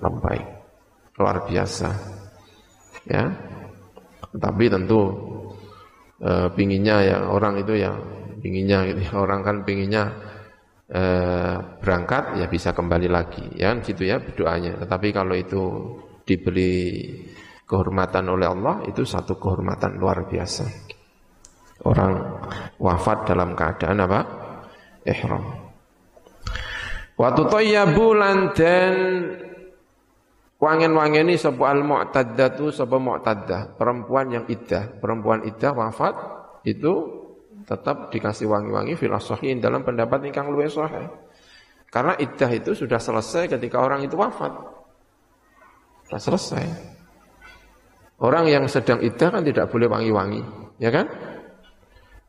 labbaik 0.04 0.48
luar 1.16 1.48
biasa 1.48 1.90
ya 3.08 3.32
tapi 4.36 4.68
tentu 4.68 5.08
e, 6.20 6.52
pinginnya 6.52 6.96
ya 7.06 7.18
orang 7.32 7.64
itu 7.64 7.80
ya 7.80 7.96
pinginnya 8.44 8.92
gitu 8.92 9.02
ya. 9.08 9.12
orang 9.16 9.40
kan 9.46 9.56
pinginnya 9.64 10.12
e, 10.94 11.04
berangkat 11.82 12.38
ya 12.38 12.46
bisa 12.46 12.78
kembali 12.78 13.10
lagi. 13.10 13.58
Ya 13.58 13.74
kan 13.74 13.82
gitu 13.82 14.06
ya 14.06 14.22
berdoanya. 14.22 14.78
Tetapi 14.86 15.08
kalau 15.10 15.34
itu 15.34 15.62
diberi 16.22 17.10
kehormatan 17.66 18.30
oleh 18.30 18.48
Allah 18.48 18.86
itu 18.86 19.02
satu 19.02 19.42
kehormatan 19.42 19.98
luar 19.98 20.30
biasa. 20.30 20.94
Orang 21.84 22.40
wafat 22.78 23.28
dalam 23.28 23.58
keadaan 23.58 23.98
apa? 24.06 24.20
Ihram. 25.04 25.44
Waktu 27.20 27.42
toyabu 27.46 28.16
lan 28.16 28.56
den 28.56 28.96
wangen-wangeni 30.64 31.36
sapa 31.36 31.76
al 31.76 31.84
mu'taddatu 31.84 32.72
sapa 32.72 32.96
mu'taddah, 32.96 33.76
perempuan 33.76 34.32
yang 34.32 34.46
iddah, 34.48 34.96
perempuan 34.98 35.44
iddah 35.44 35.76
wafat 35.76 36.16
itu 36.64 37.23
tetap 37.64 38.12
dikasih 38.12 38.48
wangi-wangi 38.48 38.94
fil 39.00 39.16
dalam 39.60 39.82
pendapat 39.82 40.20
ingkang 40.28 40.52
luwih 40.52 40.68
sahih. 40.68 41.08
Karena 41.94 42.18
iddah 42.18 42.50
itu 42.50 42.74
sudah 42.74 42.98
selesai 42.98 43.54
ketika 43.54 43.78
orang 43.78 44.02
itu 44.02 44.18
wafat. 44.18 44.50
Sudah 46.10 46.22
selesai. 46.22 46.66
Orang 48.24 48.50
yang 48.50 48.66
sedang 48.66 49.04
iddah 49.04 49.30
kan 49.30 49.44
tidak 49.46 49.70
boleh 49.70 49.86
wangi-wangi, 49.92 50.42
ya 50.82 50.90
kan? 50.90 51.06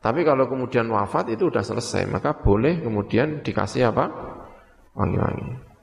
Tapi 0.05 0.21
kalau 0.21 0.45
kemudian 0.45 0.85
wafat 0.85 1.33
itu 1.33 1.49
sudah 1.49 1.65
selesai, 1.65 2.05
maka 2.05 2.37
boleh 2.37 2.77
kemudian 2.77 3.41
dikasih 3.41 3.89
apa? 3.89 4.05
Wangi-wangi. 4.93 5.74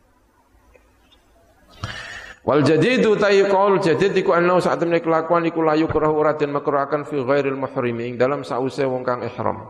Wal 2.43 2.67
jadidu 2.67 3.15
ta'i 3.15 3.47
qaul 3.47 3.79
jadid 3.79 4.19
iku 4.19 4.35
annahu 4.35 4.59
saat 4.59 4.83
temne 4.83 4.99
kelakuan 4.99 5.47
iku 5.47 5.63
layu 5.63 5.87
kurahu 5.87 6.19
uratin 6.19 6.51
makruhakan 6.51 7.07
fi 7.07 7.23
ghairil 7.23 7.55
muhrimin 7.55 8.19
dalam 8.19 8.43
sause 8.43 8.83
wong 8.83 9.07
kang 9.07 9.23
ihram. 9.23 9.63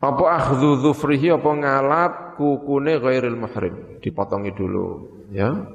Apa 0.00 0.24
akhdhu 0.40 0.84
dhufrihi 0.84 1.32
apa 1.36 1.50
ngalap 1.52 2.12
kukune 2.40 2.96
ghairil 3.00 3.36
muhrim, 3.36 4.00
dipotongi 4.00 4.52
dulu, 4.52 4.88
ya. 5.32 5.68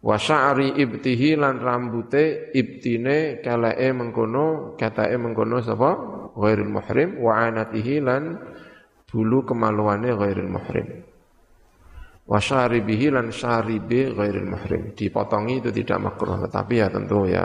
Wa 0.00 0.16
sya'ri 0.20 0.76
ibtihi 0.76 1.40
lan 1.40 1.60
rambute 1.60 2.52
ibtine 2.52 3.40
kalake 3.44 3.88
mengkono 3.96 4.76
katake 4.76 5.16
mengkono 5.16 5.60
sapa? 5.60 5.90
Ghairul 6.36 6.68
muhrim 6.68 7.16
wa 7.16 7.32
anatihi 7.48 8.04
lan 8.04 8.36
bulu 9.16 9.48
kemaluane 9.48 10.12
ghairul 10.12 10.52
muhrim 10.52 11.00
wa 12.28 12.36
syaribihi 12.36 13.08
lan 13.08 13.32
syaribi 13.32 14.12
ghairul 14.12 14.44
muhrim 14.44 14.92
dipotongi 14.92 15.64
itu 15.64 15.72
tidak 15.72 16.12
makruh 16.12 16.36
tetapi 16.44 16.74
ya 16.76 16.92
tentu 16.92 17.24
ya 17.24 17.44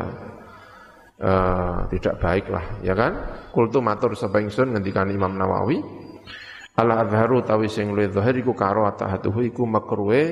uh, 1.24 1.88
tidak 1.88 2.20
baik 2.20 2.52
lah 2.52 2.66
ya 2.84 2.92
kan 2.92 3.16
kultu 3.56 3.80
matur 3.80 4.12
sapa 4.20 4.44
ingsun 4.44 4.76
ngendikan 4.76 5.08
Imam 5.08 5.32
Nawawi 5.40 5.80
ala 6.76 7.08
adharu 7.08 7.40
tawi 7.40 7.72
sing 7.72 7.96
luwih 7.96 8.12
zahir 8.12 8.36
iku 8.36 8.52
karo 8.52 8.84
atahatuhu 8.84 9.48
iku 9.48 9.64
makruhe 9.64 10.24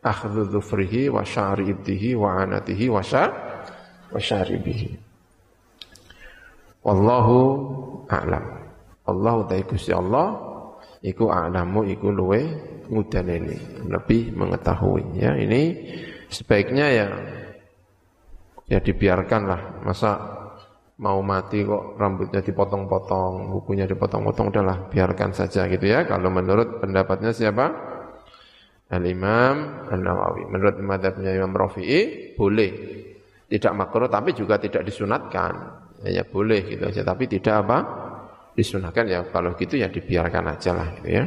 akhdhu 0.00 0.48
dhufrihi 0.48 1.12
wa 1.12 1.20
sya'ri 1.20 1.68
ibtihi 1.70 2.18
wa 2.18 2.42
anatihi 2.42 2.90
wa 2.90 3.04
wa 4.12 4.20
syaribihi. 4.20 4.90
Wallahu 6.84 7.38
a'lam. 8.10 8.44
Allah 9.02 9.34
Gusti 9.66 9.90
Allah 9.90 10.51
iku 11.02 11.28
a'lamu 11.28 11.82
iku 11.90 12.08
luwe 12.14 12.40
ngudaneni, 12.88 13.86
lebih 13.90 14.32
mengetahui 14.32 15.18
ya. 15.18 15.34
Ini 15.34 15.62
sebaiknya 16.30 16.86
ya 16.88 17.06
ya 18.70 18.78
dibiarkanlah. 18.78 19.82
Masa 19.82 20.10
mau 21.02 21.18
mati 21.20 21.66
kok 21.66 21.98
rambutnya 21.98 22.40
dipotong-potong, 22.40 23.50
bukunya 23.50 23.90
dipotong-potong 23.90 24.54
udahlah 24.54 24.86
biarkan 24.86 25.34
saja 25.34 25.66
gitu 25.66 25.90
ya. 25.90 26.06
Kalau 26.06 26.30
menurut 26.30 26.78
pendapatnya 26.78 27.34
siapa? 27.34 27.90
Al-Imam 28.92 29.88
An-Nawawi. 29.88 30.52
Menurut 30.52 30.76
madhabnya 30.84 31.32
Imam 31.32 31.56
Rafi'i, 31.56 32.36
boleh. 32.36 32.70
Tidak 33.48 33.72
makruh, 33.72 34.08
tapi 34.12 34.36
juga 34.36 34.60
tidak 34.60 34.84
disunatkan. 34.84 35.80
Ya, 36.04 36.20
ya 36.20 36.22
boleh 36.28 36.60
gitu 36.68 36.92
aja, 36.92 37.00
tapi 37.00 37.24
tidak 37.24 37.64
apa? 37.64 37.78
Disunatkan 38.52 39.08
ya, 39.08 39.24
kalau 39.32 39.56
gitu 39.56 39.80
ya 39.80 39.88
dibiarkan 39.88 40.44
aja 40.52 40.70
lah 40.76 40.88
gitu 41.00 41.08
ya. 41.08 41.24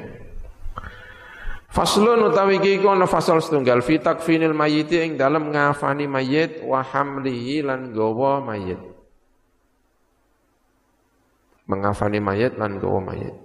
Faslun 1.76 2.32
utawi 2.32 2.64
iki 2.64 2.80
iku 2.80 2.88
ana 2.88 3.04
fasal 3.04 3.44
setunggal 3.44 3.84
fi 3.84 4.00
takfinil 4.00 4.56
mayyit 4.56 4.96
ing 4.96 5.20
dalam 5.20 5.52
ngafani 5.52 6.08
mayit 6.08 6.64
wa 6.64 6.80
hamlihi 6.80 7.68
lan 7.68 7.92
gawa 7.92 8.40
mayit. 8.40 8.80
Mengafani 11.68 12.24
mayit 12.24 12.56
lan 12.56 12.80
gawa 12.80 13.04
mayit. 13.04 13.36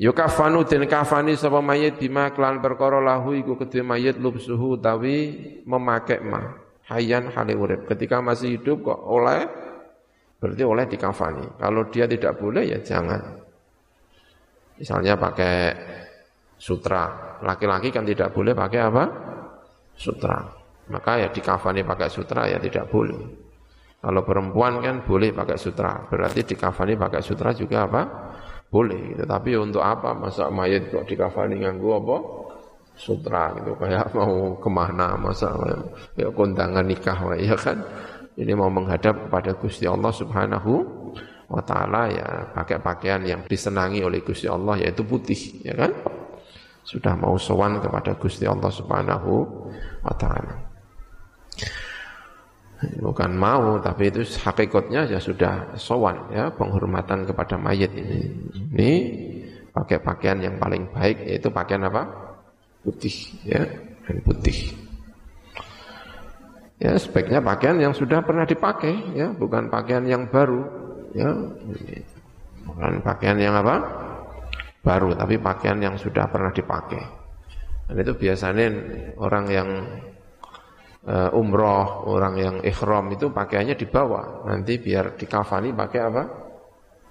Yukafanu 0.00 0.64
den 0.64 0.88
kafani 0.88 1.36
sapa 1.36 1.60
mayit 1.60 2.00
bima 2.00 2.32
klan 2.32 2.58
perkara 2.58 2.98
lahu 2.98 3.36
iku 3.36 3.54
kedhe 3.60 3.84
mayit 3.84 4.16
lubsuhu 4.16 4.80
tawi 4.80 5.36
memakai 5.68 6.18
ma 6.24 6.56
hayan 6.88 7.30
hale 7.30 7.54
urip. 7.54 7.86
Ketika 7.86 8.18
masih 8.18 8.58
hidup 8.58 8.90
kok 8.90 8.96
oleh 8.96 9.44
berarti 10.40 10.64
oleh 10.64 10.84
dikafani. 10.88 11.60
Kalau 11.60 11.86
dia 11.92 12.08
tidak 12.08 12.40
boleh 12.40 12.64
ya 12.64 12.78
jangan. 12.80 13.20
Misalnya 14.80 15.14
pakai 15.20 15.76
sutra. 16.56 17.36
Laki-laki 17.44 17.92
kan 17.92 18.08
tidak 18.08 18.32
boleh 18.32 18.56
pakai 18.56 18.80
apa? 18.80 19.04
Sutra. 19.92 20.40
Maka 20.90 21.20
ya 21.20 21.28
dikafani 21.28 21.84
pakai 21.84 22.08
sutra 22.08 22.48
ya 22.48 22.56
tidak 22.56 22.88
boleh. 22.88 23.20
Kalau 24.00 24.24
perempuan 24.24 24.80
kan 24.80 25.04
boleh 25.04 25.30
pakai 25.36 25.60
sutra. 25.60 26.08
Berarti 26.08 26.56
dikafani 26.56 26.96
pakai 26.96 27.20
sutra 27.20 27.52
juga 27.52 27.84
apa? 27.84 28.02
boleh 28.70 29.12
gitu. 29.12 29.24
Tapi 29.26 29.50
untuk 29.58 29.82
apa 29.82 30.14
masa 30.14 30.48
mayat 30.48 30.88
kok 30.88 31.04
dikafani 31.04 31.66
nganggo 31.66 31.90
apa? 31.98 32.16
Sutra 32.94 33.50
gitu 33.58 33.74
kayak 33.80 34.12
mau 34.12 34.60
ke 34.60 34.68
mana 34.68 35.16
masa 35.16 35.56
ya 36.20 36.28
kondangan 36.36 36.84
nikah 36.84 37.16
ya 37.40 37.56
kan 37.56 37.80
ini 38.40 38.56
mau 38.56 38.72
menghadap 38.72 39.28
kepada 39.28 39.52
Gusti 39.52 39.84
Allah 39.84 40.08
Subhanahu 40.08 40.72
wa 41.52 41.60
taala 41.60 42.08
ya. 42.08 42.28
Pakai 42.56 42.80
pakaian 42.80 43.20
yang 43.20 43.44
disenangi 43.44 44.00
oleh 44.00 44.24
Gusti 44.24 44.48
Allah 44.48 44.80
yaitu 44.80 45.04
putih 45.04 45.60
ya 45.60 45.76
kan? 45.76 45.92
Sudah 46.80 47.12
mau 47.20 47.36
sowan 47.36 47.84
kepada 47.84 48.16
Gusti 48.16 48.48
Allah 48.48 48.72
Subhanahu 48.72 49.32
wa 50.00 50.14
taala. 50.16 50.56
Bukan 52.80 53.36
mau 53.36 53.76
tapi 53.84 54.08
itu 54.08 54.24
hakikatnya 54.24 55.04
ya 55.04 55.20
sudah 55.20 55.76
sowan 55.76 56.32
ya 56.32 56.48
penghormatan 56.48 57.28
kepada 57.28 57.60
mayit 57.60 57.92
ini. 57.92 58.24
Ini 58.56 58.92
pakai 59.68 60.00
pakaian 60.00 60.40
yang 60.40 60.56
paling 60.56 60.88
baik 60.88 61.28
yaitu 61.28 61.52
pakaian 61.52 61.84
apa? 61.84 62.08
Putih 62.80 63.12
ya 63.44 63.68
dan 64.08 64.16
putih 64.24 64.89
ya 66.80 66.96
sebaiknya 66.96 67.44
pakaian 67.44 67.76
yang 67.76 67.92
sudah 67.92 68.24
pernah 68.24 68.48
dipakai 68.48 69.14
ya 69.14 69.30
bukan 69.36 69.68
pakaian 69.68 70.04
yang 70.08 70.26
baru 70.32 70.64
ya 71.12 71.28
bukan 72.64 72.92
pakaian 73.04 73.36
yang 73.36 73.54
apa 73.60 73.76
baru 74.80 75.12
tapi 75.12 75.36
pakaian 75.36 75.76
yang 75.76 75.94
sudah 76.00 76.24
pernah 76.32 76.48
dipakai 76.50 77.20
dan 77.90 78.06
itu 78.06 78.14
biasanya 78.14 78.66
orang 79.18 79.44
yang 79.50 79.68
uh, 81.10 81.30
umroh, 81.34 82.06
orang 82.06 82.34
yang 82.38 82.56
ikhram 82.62 83.10
itu 83.10 83.34
pakaiannya 83.34 83.74
dibawa. 83.74 84.46
Nanti 84.46 84.78
biar 84.78 85.18
dikafani 85.18 85.74
pakai 85.74 86.00
apa? 86.06 86.22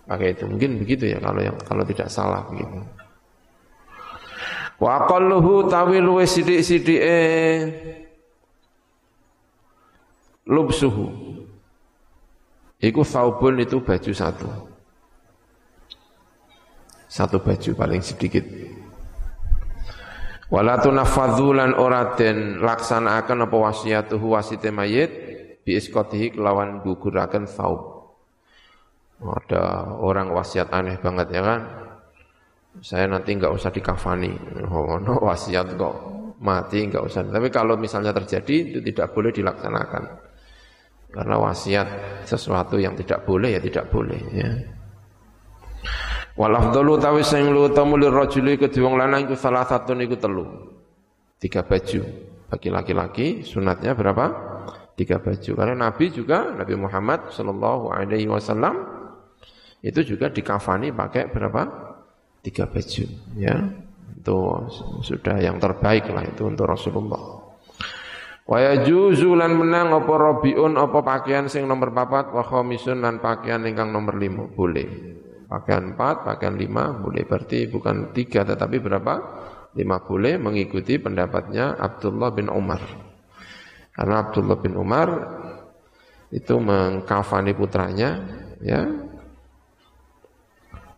Pakai 0.07 0.39
itu. 0.39 0.47
Mungkin 0.47 0.79
begitu 0.79 1.11
ya 1.11 1.19
kalau 1.19 1.43
yang 1.43 1.59
kalau 1.67 1.83
tidak 1.83 2.07
salah 2.07 2.47
begitu. 2.47 2.79
Wa 4.79 5.03
aqalluhu 5.03 5.67
tawil 5.67 6.07
wa 6.07 6.23
sidik-sidike 6.23 7.19
lubsuhu. 10.49 11.07
Iku 12.81 13.05
saubun 13.05 13.61
itu 13.61 13.83
baju 13.83 14.11
satu. 14.11 14.49
Satu 17.05 17.37
baju 17.37 17.71
paling 17.77 18.01
sedikit. 18.01 18.45
Wala 20.49 20.81
tunafadzu 20.81 21.53
lan 21.53 21.77
ora 21.77 22.17
den 22.17 22.57
laksanakaken 22.65 23.45
apa 23.45 23.57
wasiatuhu 23.69 24.33
wasite 24.33 24.73
mayit 24.73 25.11
bi 25.61 25.77
iskotihi 25.77 26.33
kelawan 26.33 26.81
guguraken 26.81 27.45
saub. 27.45 28.09
Ada 29.19 29.93
orang 29.99 30.31
wasiat 30.31 30.71
aneh 30.71 30.97
banget 30.97 31.35
ya 31.35 31.43
kan. 31.43 31.61
Saya 32.79 33.11
nanti 33.11 33.35
enggak 33.35 33.51
usah 33.51 33.69
dikafani. 33.69 34.31
Oh, 34.71 34.95
no, 34.95 35.19
wasiat 35.19 35.75
kok 35.75 35.95
mati 36.39 36.87
enggak 36.87 37.03
usah. 37.03 37.27
Tapi 37.27 37.51
kalau 37.51 37.75
misalnya 37.75 38.15
terjadi 38.15 38.55
itu 38.71 38.79
tidak 38.79 39.11
boleh 39.11 39.35
dilaksanakan. 39.35 40.28
Karena 41.09 41.35
wasiat 41.41 41.87
sesuatu 42.25 42.77
yang 42.77 42.93
tidak 42.93 43.25
boleh 43.25 43.57
ya 43.57 43.61
tidak 43.61 43.89
boleh 43.89 44.21
ya. 44.29 44.49
Wal 46.37 46.55
afdalu 46.55 47.01
tawi 47.01 47.25
sing 47.25 47.49
lu 47.49 47.67
tamu 47.73 47.97
lirajuli 47.99 48.55
kedua 48.55 48.87
wong 48.87 48.95
lanang 48.95 49.27
iku 49.27 49.35
salah 49.35 49.65
satu 49.65 49.97
niku 49.97 50.15
telu. 50.15 50.45
Tiga 51.41 51.65
baju. 51.65 52.01
Bagi 52.49 52.69
laki-laki 52.73 53.27
sunatnya 53.45 53.93
berapa? 53.93 54.25
Tiga 54.95 55.19
baju. 55.19 55.51
Karena 55.55 55.75
Nabi 55.75 56.11
juga 56.11 56.51
Nabi 56.51 56.75
Muhammad 56.75 57.31
Shallallahu 57.31 57.91
alaihi 57.93 58.27
wasallam 58.27 58.99
itu 59.79 60.03
juga 60.03 60.27
dikafani 60.27 60.91
pakai 60.91 61.31
berapa? 61.31 61.63
Tiga 62.43 62.67
baju, 62.67 63.05
ya. 63.35 63.55
Itu 64.15 64.39
sudah 65.03 65.39
yang 65.39 65.59
terbaik 65.59 66.07
lah 66.11 66.23
itu 66.27 66.47
untuk 66.47 66.67
Rasulullah. 66.67 67.38
Wa 68.49 68.57
yajuzu 68.57 69.37
lan 69.37 69.53
menang 69.53 69.93
apa 69.93 70.09
rabiun 70.09 70.73
apa 70.73 71.05
pakaian 71.05 71.45
sing 71.45 71.69
nomor 71.69 71.93
papat 71.93 72.33
wa 72.33 72.41
khamisun 72.41 73.05
lan 73.05 73.21
pakaian 73.21 73.61
ingkang 73.61 73.93
nomor 73.93 74.17
lima 74.17 74.49
boleh 74.49 75.19
pakaian 75.49 75.97
empat, 75.97 76.23
pakaian 76.23 76.53
lima 76.53 76.93
boleh 76.93 77.25
berarti 77.25 77.65
bukan 77.65 78.13
tiga 78.13 78.45
tetapi 78.45 78.77
berapa? 78.77 79.13
Lima 79.73 80.01
boleh 80.01 80.37
mengikuti 80.37 81.01
pendapatnya 81.01 81.77
Abdullah 81.77 82.29
bin 82.33 82.49
Umar. 82.49 82.81
Karena 83.93 84.15
Abdullah 84.25 84.57
bin 84.61 84.77
Umar 84.77 85.09
itu 86.29 86.57
mengkafani 86.61 87.57
putranya 87.57 88.17
ya 88.61 88.85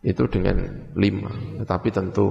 itu 0.04 0.24
dengan 0.28 0.88
lima. 1.00 1.32
Tetapi 1.64 1.88
tentu 1.92 2.28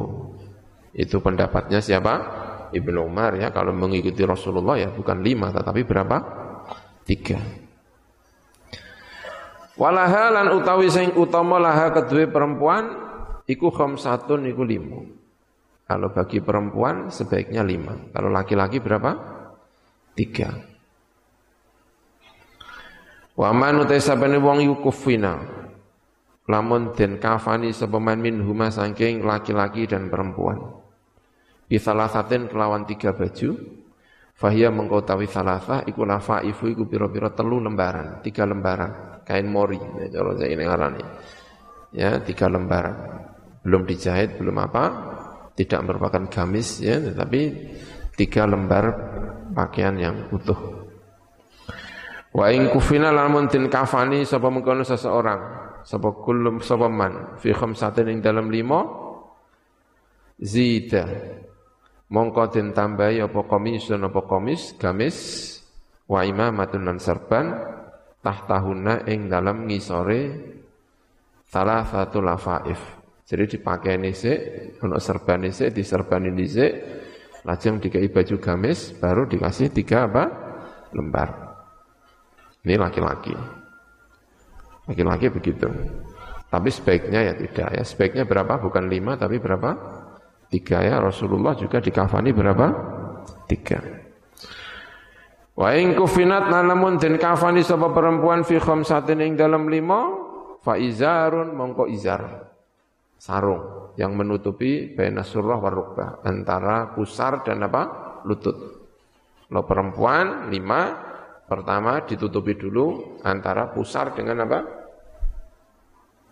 itu 0.93 1.17
pendapatnya 1.21 1.81
siapa? 1.81 2.49
Ibnu 2.71 3.07
Umar 3.07 3.35
ya 3.39 3.51
kalau 3.51 3.75
mengikuti 3.75 4.23
Rasulullah 4.23 4.79
ya 4.79 4.89
bukan 4.95 5.23
lima 5.23 5.51
tetapi 5.51 5.83
berapa? 5.83 6.17
Tiga. 7.05 7.39
Walaha 9.81 10.29
lan 10.29 10.47
utawi 10.61 10.93
sing 10.93 11.17
utama 11.17 11.57
laha 11.57 11.91
kedue 11.91 12.29
perempuan 12.29 12.93
iku 13.49 13.73
khamsatun 13.73 14.47
iku 14.53 14.63
lima. 14.63 15.01
Kalau 15.91 16.15
bagi 16.15 16.39
perempuan 16.39 17.11
sebaiknya 17.11 17.67
lima. 17.67 17.97
Kalau 18.15 18.31
laki-laki 18.31 18.79
berapa? 18.79 19.11
Tiga. 20.15 20.55
Wa 23.35 23.51
man 23.51 23.83
utai 23.83 23.99
wong 24.39 24.63
yukufina. 24.71 25.41
Lamun 26.47 26.95
den 26.95 27.19
kafani 27.19 27.75
sepeman 27.75 28.23
min 28.23 28.43
huma 28.43 28.71
saking 28.71 29.23
laki-laki 29.27 29.87
dan 29.87 30.11
perempuan. 30.11 30.80
Bisalasatin 31.71 32.51
kelawan 32.51 32.83
tiga 32.83 33.15
baju. 33.15 33.79
Fahia 34.35 34.73
mengkotawi 34.75 35.31
salasa 35.31 35.87
iku 35.87 36.03
lafaifu 36.03 36.73
iku 36.73 36.89
piro-piro 36.89 37.31
telu 37.37 37.63
lembaran, 37.63 38.25
tiga 38.25 38.43
lembaran. 38.43 39.23
Kain 39.23 39.47
mori 39.47 39.79
ya, 39.79 40.11
kalau 40.11 40.35
saya 40.35 40.51
ini 40.51 40.65
ngarani 40.67 41.03
ya. 41.95 42.19
Tiga 42.27 42.51
lembar 42.51 42.85
belum 43.61 43.85
dijahit 43.85 44.41
belum 44.41 44.57
apa 44.57 44.85
tidak 45.53 45.81
merupakan 45.85 46.25
gamis 46.33 46.81
ya 46.81 46.97
tetapi 46.97 47.41
tiga 48.17 48.49
lembar 48.49 48.85
pakaian 49.53 49.95
yang 50.01 50.17
utuh. 50.33 50.57
Wa 52.31 52.49
in 52.55 52.71
kufina 52.73 53.13
lamun 53.13 53.51
tin 53.51 53.69
kafani 53.69 54.25
sapa 54.25 54.49
mengkono 54.49 54.87
seseorang 54.87 55.41
sapa 55.85 56.09
kullum 56.17 56.65
sapa 56.65 56.89
man 56.89 57.37
fi 57.37 57.53
khamsatin 57.53 58.09
ing 58.09 58.19
dalam 58.23 58.49
lima 58.49 58.81
zita 60.41 61.05
mongko 62.11 62.51
den 62.51 62.75
tambahi 62.75 63.23
apa 63.23 63.41
komisun 63.47 64.11
apa 64.11 64.21
komis 64.27 64.75
gamis 64.77 65.17
wa 66.11 66.27
imamatun 66.27 66.91
lan 66.91 66.99
serban 66.99 67.55
tahtahuna 68.21 69.07
ing 69.07 69.31
dalam 69.31 69.65
ngisore 69.71 70.21
salah 71.51 71.83
satu 71.87 72.23
lafaif. 72.23 72.79
Jadi 73.31 73.59
dipakai 73.59 73.95
nisik, 73.95 74.39
untuk 74.83 74.99
serban 74.99 75.47
nisik, 75.47 75.71
diserbani 75.71 76.35
nisik, 76.35 76.73
lajeng 77.47 77.79
dikai 77.79 78.11
baju 78.11 78.37
gamis, 78.43 78.91
baru 78.99 79.23
dikasih 79.31 79.71
tiga 79.71 80.11
apa? 80.11 80.25
Lembar. 80.91 81.31
Ini 82.67 82.75
laki-laki. 82.75 83.31
Laki-laki 84.91 85.31
begitu. 85.31 85.71
Tapi 86.51 86.69
sebaiknya 86.75 87.31
ya 87.31 87.35
tidak 87.39 87.69
ya. 87.71 87.83
Sebaiknya 87.87 88.27
berapa? 88.27 88.59
Bukan 88.59 88.91
lima, 88.91 89.15
tapi 89.15 89.39
berapa? 89.39 89.79
Tiga 90.51 90.83
ya. 90.83 90.99
Rasulullah 90.99 91.55
juga 91.55 91.79
dikafani 91.79 92.35
berapa? 92.35 92.67
Tiga. 93.47 93.79
Wa 95.55 95.77
ing 95.79 95.95
kufinat 95.95 96.51
nalamun 96.51 96.99
den 96.99 97.21
kafani 97.21 97.63
sapa 97.63 97.95
perempuan 97.95 98.43
fi 98.43 98.59
khamsatin 98.59 99.23
ing 99.23 99.33
dalam 99.39 99.71
lima 99.71 100.11
fa 100.59 100.75
izarun 100.75 101.55
mongko 101.55 101.87
izar. 101.87 102.51
Sarung 103.21 103.93
yang 104.01 104.17
menutupi 104.17 104.97
baina 104.97 105.21
surah 105.21 105.61
war 105.61 105.75
rukbah 105.77 106.11
antara 106.25 106.97
pusar 106.97 107.45
dan 107.45 107.63
apa? 107.63 107.83
lutut. 108.25 108.57
Lo 109.53 109.65
perempuan 109.65 110.49
lima 110.49 111.09
pertama 111.45 112.05
ditutupi 112.09 112.57
dulu 112.57 113.21
antara 113.25 113.69
pusar 113.69 114.17
dengan 114.17 114.49
apa? 114.49 114.61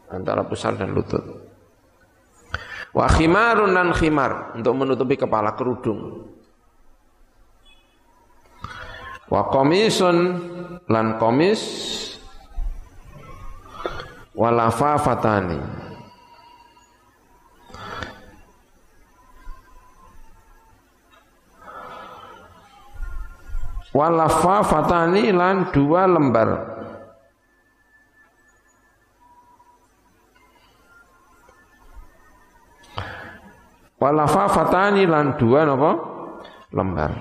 Antara 0.08 0.48
pusar 0.48 0.80
dan 0.80 0.96
lutut. 0.96 1.47
Wa 2.98 3.06
khimarun 3.06 3.78
dan 3.78 3.94
khimar. 3.94 4.58
Untuk 4.58 4.74
menutupi 4.74 5.14
kepala 5.14 5.54
kerudung. 5.54 6.26
Wa 9.30 9.46
komisun 9.54 10.16
lan 10.90 11.20
komis 11.20 11.60
walafafatani 14.38 15.58
walafafatani 23.90 25.34
lan 25.34 25.74
dua 25.74 26.06
lembar 26.06 26.77
Walafa 33.98 34.46
fatani 34.46 35.02
lan 35.10 35.34
dua 35.34 35.66
napa? 35.66 35.90
Lembar. 36.70 37.12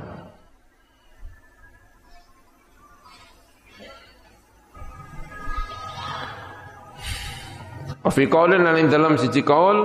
Fi 8.07 8.23
qaulin 8.23 8.63
lan 8.63 8.79
ing 8.79 8.87
dalam 8.87 9.19
siji 9.19 9.43
qaul 9.43 9.83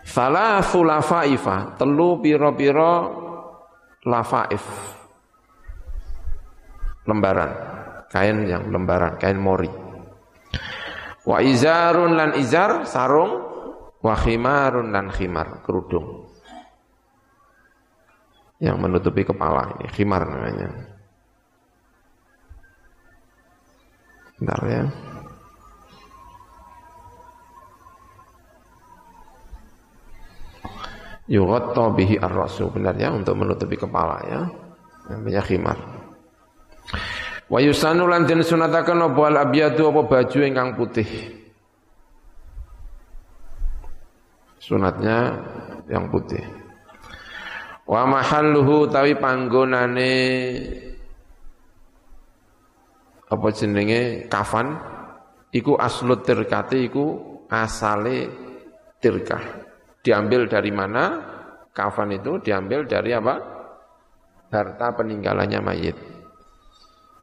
Salasu 0.00 0.80
lafaifa 0.80 1.76
Telu 1.76 2.24
piro-piro 2.24 2.94
Lafaif 4.08 4.64
Lembaran 7.04 7.52
Kain 8.08 8.48
yang 8.48 8.72
lembaran, 8.72 9.20
kain 9.20 9.36
mori 9.36 9.68
Wa 11.28 11.44
izarun 11.44 12.16
lan 12.16 12.40
izar 12.40 12.88
Sarung 12.88 13.43
wa 14.04 14.12
khimarun 14.12 14.92
lan 14.92 15.08
khimar, 15.08 15.64
kerudung. 15.64 16.28
Yang 18.60 18.76
menutupi 18.76 19.24
kepala 19.24 19.80
ini, 19.80 19.88
khimar 19.88 20.28
namanya. 20.28 20.68
Bentar 24.36 24.60
ya. 24.68 24.84
Yughatta 31.24 31.88
bihi 31.96 32.20
ar-rasu 32.20 32.68
benar 32.68 33.00
ya 33.00 33.08
untuk 33.08 33.32
menutupi 33.40 33.80
kepala 33.80 34.20
ya. 34.28 34.40
Namanya 35.08 35.40
khimar. 35.40 35.78
Wa 37.48 37.58
yusanu 37.64 38.04
lan 38.04 38.28
den 38.28 38.44
sunataken 38.44 39.00
apa 39.00 39.22
al 39.32 39.36
abyadu 39.48 39.88
apa 39.88 40.00
baju 40.04 40.38
ingkang 40.44 40.76
putih. 40.76 41.08
Sunatnya 44.64 45.44
yang 45.92 46.08
putih. 46.08 46.40
Wa 47.84 48.08
mahalluhu 48.08 48.88
tawi 48.88 49.12
panggonane 49.20 50.14
apa 53.28 53.48
jenenge 53.52 54.24
kafan 54.32 54.72
iku 55.52 55.76
aslut 55.76 56.24
tirkati 56.24 56.88
iku 56.88 57.04
asale 57.52 58.24
tirkah 59.04 59.64
Diambil 60.04 60.44
dari 60.44 60.68
mana? 60.68 61.04
Kafan 61.72 62.12
itu 62.12 62.36
diambil 62.44 62.84
dari 62.84 63.16
apa? 63.16 63.40
Harta 64.52 64.92
peninggalannya 64.92 65.60
mayit. 65.64 65.96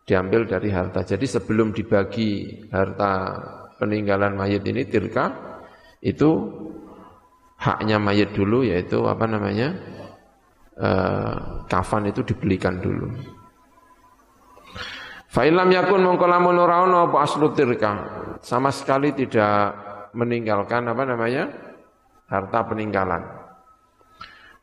Diambil 0.09 0.49
dari 0.49 0.73
harta. 0.73 1.05
Jadi 1.05 1.29
sebelum 1.29 1.77
dibagi 1.77 2.65
harta 2.73 3.13
peninggalan 3.77 4.33
mayit 4.33 4.65
ini 4.65 4.89
tirka, 4.89 5.29
itu 6.01 6.29
haknya 7.61 8.01
mayit 8.01 8.33
dulu 8.33 8.65
yaitu 8.65 9.05
apa 9.05 9.29
namanya? 9.29 9.77
E, 10.73 10.89
kafan 11.69 12.09
itu 12.09 12.25
dibelikan 12.25 12.81
dulu. 12.81 13.13
Fa'ilam 15.31 15.69
yakun 15.71 16.03
mongkolamun 16.03 16.57
urauna 16.57 17.07
apa 17.07 17.23
aslu 17.23 17.53
tirka. 17.53 17.93
Sama 18.41 18.73
sekali 18.73 19.13
tidak 19.13 19.77
meninggalkan 20.17 20.89
apa 20.89 21.05
namanya? 21.05 21.45
harta 22.31 22.63
peninggalan. 22.63 23.27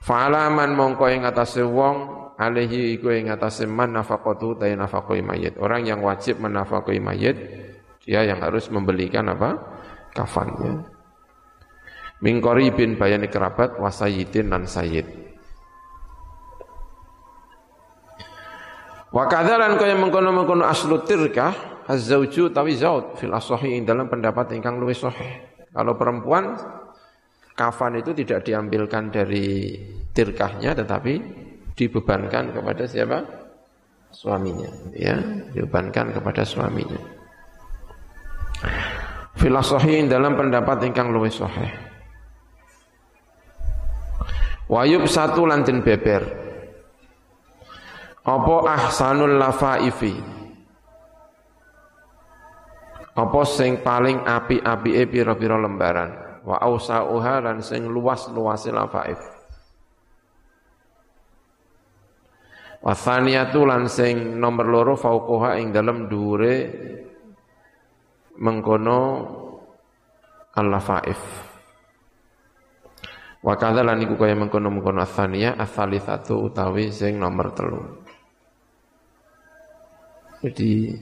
Fa'alaman 0.01 0.73
mongko 0.73 1.05
ing 1.13 1.29
atase 1.29 1.61
wong 1.61 2.33
alaihi 2.41 2.97
iku 2.97 3.13
ing 3.13 3.29
atase 3.29 3.69
man 3.69 3.93
nafaqatu 3.93 4.57
ta 4.57 4.65
nafaqoi 4.73 5.21
mayit. 5.21 5.61
Orang 5.61 5.85
yang 5.85 6.01
wajib 6.01 6.41
menafaqoi 6.41 6.97
mayit 6.97 7.37
dia 8.09 8.25
yang 8.25 8.41
harus 8.41 8.73
membelikan 8.73 9.29
apa? 9.29 9.57
kafannya. 10.17 10.98
Min 12.19 12.43
qaribin 12.43 12.99
bayani 12.99 13.31
kerabat 13.31 13.79
wasayidin 13.79 14.51
dan 14.51 14.67
sayyid. 14.67 15.07
Wa 19.09 19.25
kadzalan 19.31 19.79
kaya 19.81 19.97
mengkono-mengkono 19.97 20.69
aslu 20.69 21.07
tirkah 21.07 21.85
az-zauju 21.89 22.53
tawi 22.53 22.77
zaud 22.77 23.17
fil 23.17 23.33
asahi 23.33 23.81
dalam 23.87 24.11
pendapat 24.11 24.53
ingkang 24.53 24.77
luwih 24.77 24.99
sahih. 24.99 25.47
Kalau 25.73 25.95
perempuan 25.97 26.59
kafan 27.57 28.03
itu 28.03 28.13
tidak 28.13 28.45
diambilkan 28.45 29.09
dari 29.09 29.79
tirkahnya 30.13 30.75
tetapi 30.75 31.15
dibebankan 31.79 32.53
kepada 32.53 32.85
siapa? 32.85 33.19
suaminya 34.09 34.69
ya 34.97 35.17
dibebankan 35.53 36.17
kepada 36.17 36.43
suaminya 36.45 37.01
filosofi 39.37 40.09
dalam 40.09 40.35
pendapat 40.35 40.89
ingkang 40.89 41.13
luwih 41.13 41.33
sahih 41.33 41.69
wayub 44.69 45.09
satu 45.09 45.49
lantin 45.49 45.81
beber. 45.81 46.23
Apa 48.29 48.57
ahsanul 48.77 49.41
lafaifi? 49.41 50.15
Apa 53.19 53.41
sing 53.49 53.81
paling 53.83 54.23
api-apike 54.23 55.11
pira-pira 55.11 55.57
lembaran? 55.59 56.13
Wa 56.45 56.61
ausauha 56.63 57.43
lan 57.43 57.65
sing 57.65 57.89
luas-luase 57.89 58.71
lafaif. 58.71 59.19
Wa 62.79 62.95
thaniyatu 62.95 63.67
lan 63.67 63.91
sing 63.91 64.39
nomor 64.39 64.71
loro 64.71 64.95
fauqoha 64.95 65.59
ing 65.59 65.75
dalem 65.75 66.07
dhuwure 66.07 66.57
mengkono 68.39 69.01
al-lafaif 70.55 71.48
wa 73.39 73.55
kadza 73.55 73.87
lan 73.87 74.03
iku 74.03 74.19
kaya 74.19 74.35
mengkono-mengkono 74.35 75.03
athaniya 75.03 75.55
atsalitsatu 75.55 76.51
utawi 76.51 76.91
sing 76.91 77.23
nomor 77.23 77.55
telu 77.55 77.83
jadi 80.39 80.95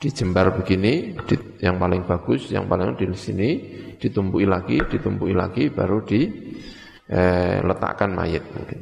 dijembar 0.00 0.56
begini, 0.56 1.16
di, 1.24 1.36
yang 1.60 1.80
paling 1.80 2.04
bagus, 2.04 2.52
yang 2.52 2.68
paling 2.68 2.96
di 2.96 3.08
sini 3.16 3.48
ditumbui 3.96 4.44
lagi, 4.44 4.80
ditumbui 4.80 5.32
lagi, 5.32 5.72
baru 5.72 6.04
diletakkan 6.04 8.10
eh, 8.12 8.16
mayat 8.16 8.44
mungkin. 8.52 8.80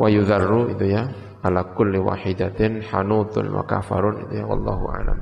Wa 0.00 0.08
yudharru 0.08 0.72
itu 0.72 0.84
ya 0.88 1.04
ala 1.44 1.64
kulli 1.76 2.00
wahidatin 2.00 2.80
hanutun 2.88 3.52
wa 3.52 3.64
kafarun 3.64 4.28
itu 4.28 4.40
ya 4.40 4.44
wallahu 4.48 4.88
a'lam 4.88 5.20